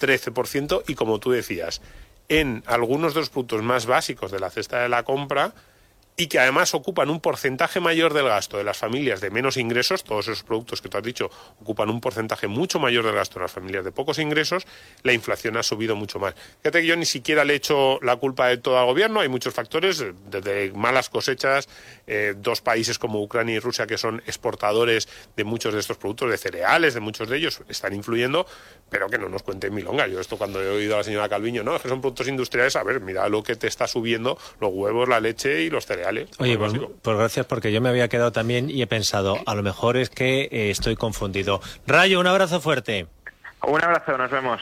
13%. 0.00 0.82
Y 0.88 0.94
como 0.94 1.20
tú 1.20 1.30
decías, 1.30 1.82
en 2.28 2.62
algunos 2.66 3.14
de 3.14 3.20
los 3.20 3.30
productos 3.30 3.62
más 3.62 3.86
básicos 3.86 4.30
de 4.30 4.40
la 4.40 4.50
cesta 4.50 4.82
de 4.82 4.88
la 4.88 5.02
compra, 5.02 5.54
y 6.16 6.28
que 6.28 6.38
además 6.38 6.74
ocupan 6.74 7.10
un 7.10 7.20
porcentaje 7.20 7.78
mayor 7.78 8.14
del 8.14 8.26
gasto 8.26 8.56
de 8.56 8.64
las 8.64 8.78
familias 8.78 9.20
de 9.20 9.30
menos 9.30 9.58
ingresos, 9.58 10.02
todos 10.02 10.28
esos 10.28 10.42
productos 10.44 10.80
que 10.80 10.88
tú 10.88 10.96
has 10.96 11.04
dicho 11.04 11.30
ocupan 11.60 11.90
un 11.90 12.00
porcentaje 12.00 12.46
mucho 12.46 12.78
mayor 12.78 13.04
del 13.04 13.14
gasto 13.14 13.38
de 13.38 13.44
las 13.44 13.52
familias 13.52 13.84
de 13.84 13.92
pocos 13.92 14.18
ingresos, 14.18 14.66
la 15.02 15.12
inflación 15.12 15.58
ha 15.58 15.62
subido 15.62 15.94
mucho 15.94 16.18
más. 16.18 16.34
Fíjate 16.62 16.80
que 16.80 16.86
yo 16.86 16.96
ni 16.96 17.04
siquiera 17.04 17.44
le 17.44 17.52
he 17.52 17.56
hecho 17.56 17.98
la 18.00 18.16
culpa 18.16 18.48
de 18.48 18.56
todo 18.56 18.78
al 18.78 18.86
gobierno, 18.86 19.20
hay 19.20 19.28
muchos 19.28 19.52
factores, 19.52 20.02
desde 20.30 20.72
malas 20.72 21.10
cosechas, 21.10 21.68
eh, 22.06 22.34
dos 22.36 22.62
países 22.62 22.98
como 22.98 23.22
Ucrania 23.22 23.56
y 23.56 23.58
Rusia 23.58 23.86
que 23.86 23.98
son 23.98 24.22
exportadores 24.26 25.08
de 25.36 25.44
muchos 25.44 25.74
de 25.74 25.80
estos 25.80 25.98
productos, 25.98 26.30
de 26.30 26.38
cereales, 26.38 26.94
de 26.94 27.00
muchos 27.00 27.28
de 27.28 27.36
ellos, 27.36 27.60
están 27.68 27.92
influyendo, 27.92 28.46
pero 28.88 29.10
que 29.10 29.18
no 29.18 29.28
nos 29.28 29.42
cuenten 29.42 29.74
milonga. 29.74 30.06
Yo 30.06 30.18
esto 30.18 30.38
cuando 30.38 30.62
he 30.62 30.68
oído 30.70 30.94
a 30.94 30.98
la 30.98 31.04
señora 31.04 31.28
Calviño, 31.28 31.62
no, 31.62 31.76
es 31.76 31.82
que 31.82 31.90
son 31.90 32.00
productos 32.00 32.26
industriales, 32.26 32.74
a 32.76 32.82
ver, 32.82 33.00
mira 33.00 33.28
lo 33.28 33.42
que 33.42 33.56
te 33.56 33.66
está 33.66 33.86
subiendo, 33.86 34.38
los 34.60 34.70
huevos, 34.72 35.08
la 35.08 35.20
leche 35.20 35.60
y 35.60 35.68
los 35.68 35.84
cereales 35.84 36.05
Oye, 36.38 36.58
pues, 36.58 36.72
pues, 37.02 37.16
gracias 37.16 37.46
porque 37.46 37.72
yo 37.72 37.80
me 37.80 37.88
había 37.88 38.08
quedado 38.08 38.32
también 38.32 38.70
y 38.70 38.82
he 38.82 38.86
pensado, 38.86 39.38
a 39.46 39.54
lo 39.54 39.62
mejor 39.62 39.96
es 39.96 40.10
que 40.10 40.48
eh, 40.50 40.70
estoy 40.70 40.96
confundido. 40.96 41.60
Rayo, 41.86 42.20
un 42.20 42.26
abrazo 42.26 42.60
fuerte. 42.60 43.06
Un 43.62 43.82
abrazo, 43.82 44.16
nos 44.16 44.30
vemos. 44.30 44.60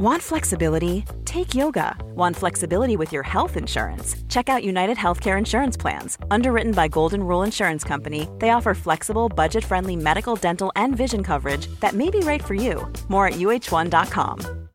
Want 0.00 0.22
flexibility? 0.22 1.04
Take 1.26 1.54
yoga. 1.54 1.94
Want 2.14 2.34
flexibility 2.34 2.96
with 2.96 3.12
your 3.12 3.22
health 3.22 3.58
insurance? 3.58 4.16
Check 4.28 4.48
out 4.48 4.64
United 4.64 4.96
Healthcare 4.96 5.36
Insurance 5.36 5.76
Plans. 5.76 6.16
Underwritten 6.30 6.72
by 6.72 6.88
Golden 6.88 7.22
Rule 7.22 7.42
Insurance 7.42 7.84
Company, 7.84 8.26
they 8.38 8.50
offer 8.50 8.74
flexible, 8.74 9.28
budget 9.28 9.62
friendly 9.62 9.96
medical, 9.96 10.36
dental, 10.36 10.72
and 10.74 10.96
vision 10.96 11.22
coverage 11.22 11.66
that 11.80 11.94
may 11.94 12.08
be 12.10 12.20
right 12.20 12.42
for 12.42 12.54
you. 12.54 12.90
More 13.08 13.26
at 13.26 13.34
uh1.com. 13.34 14.69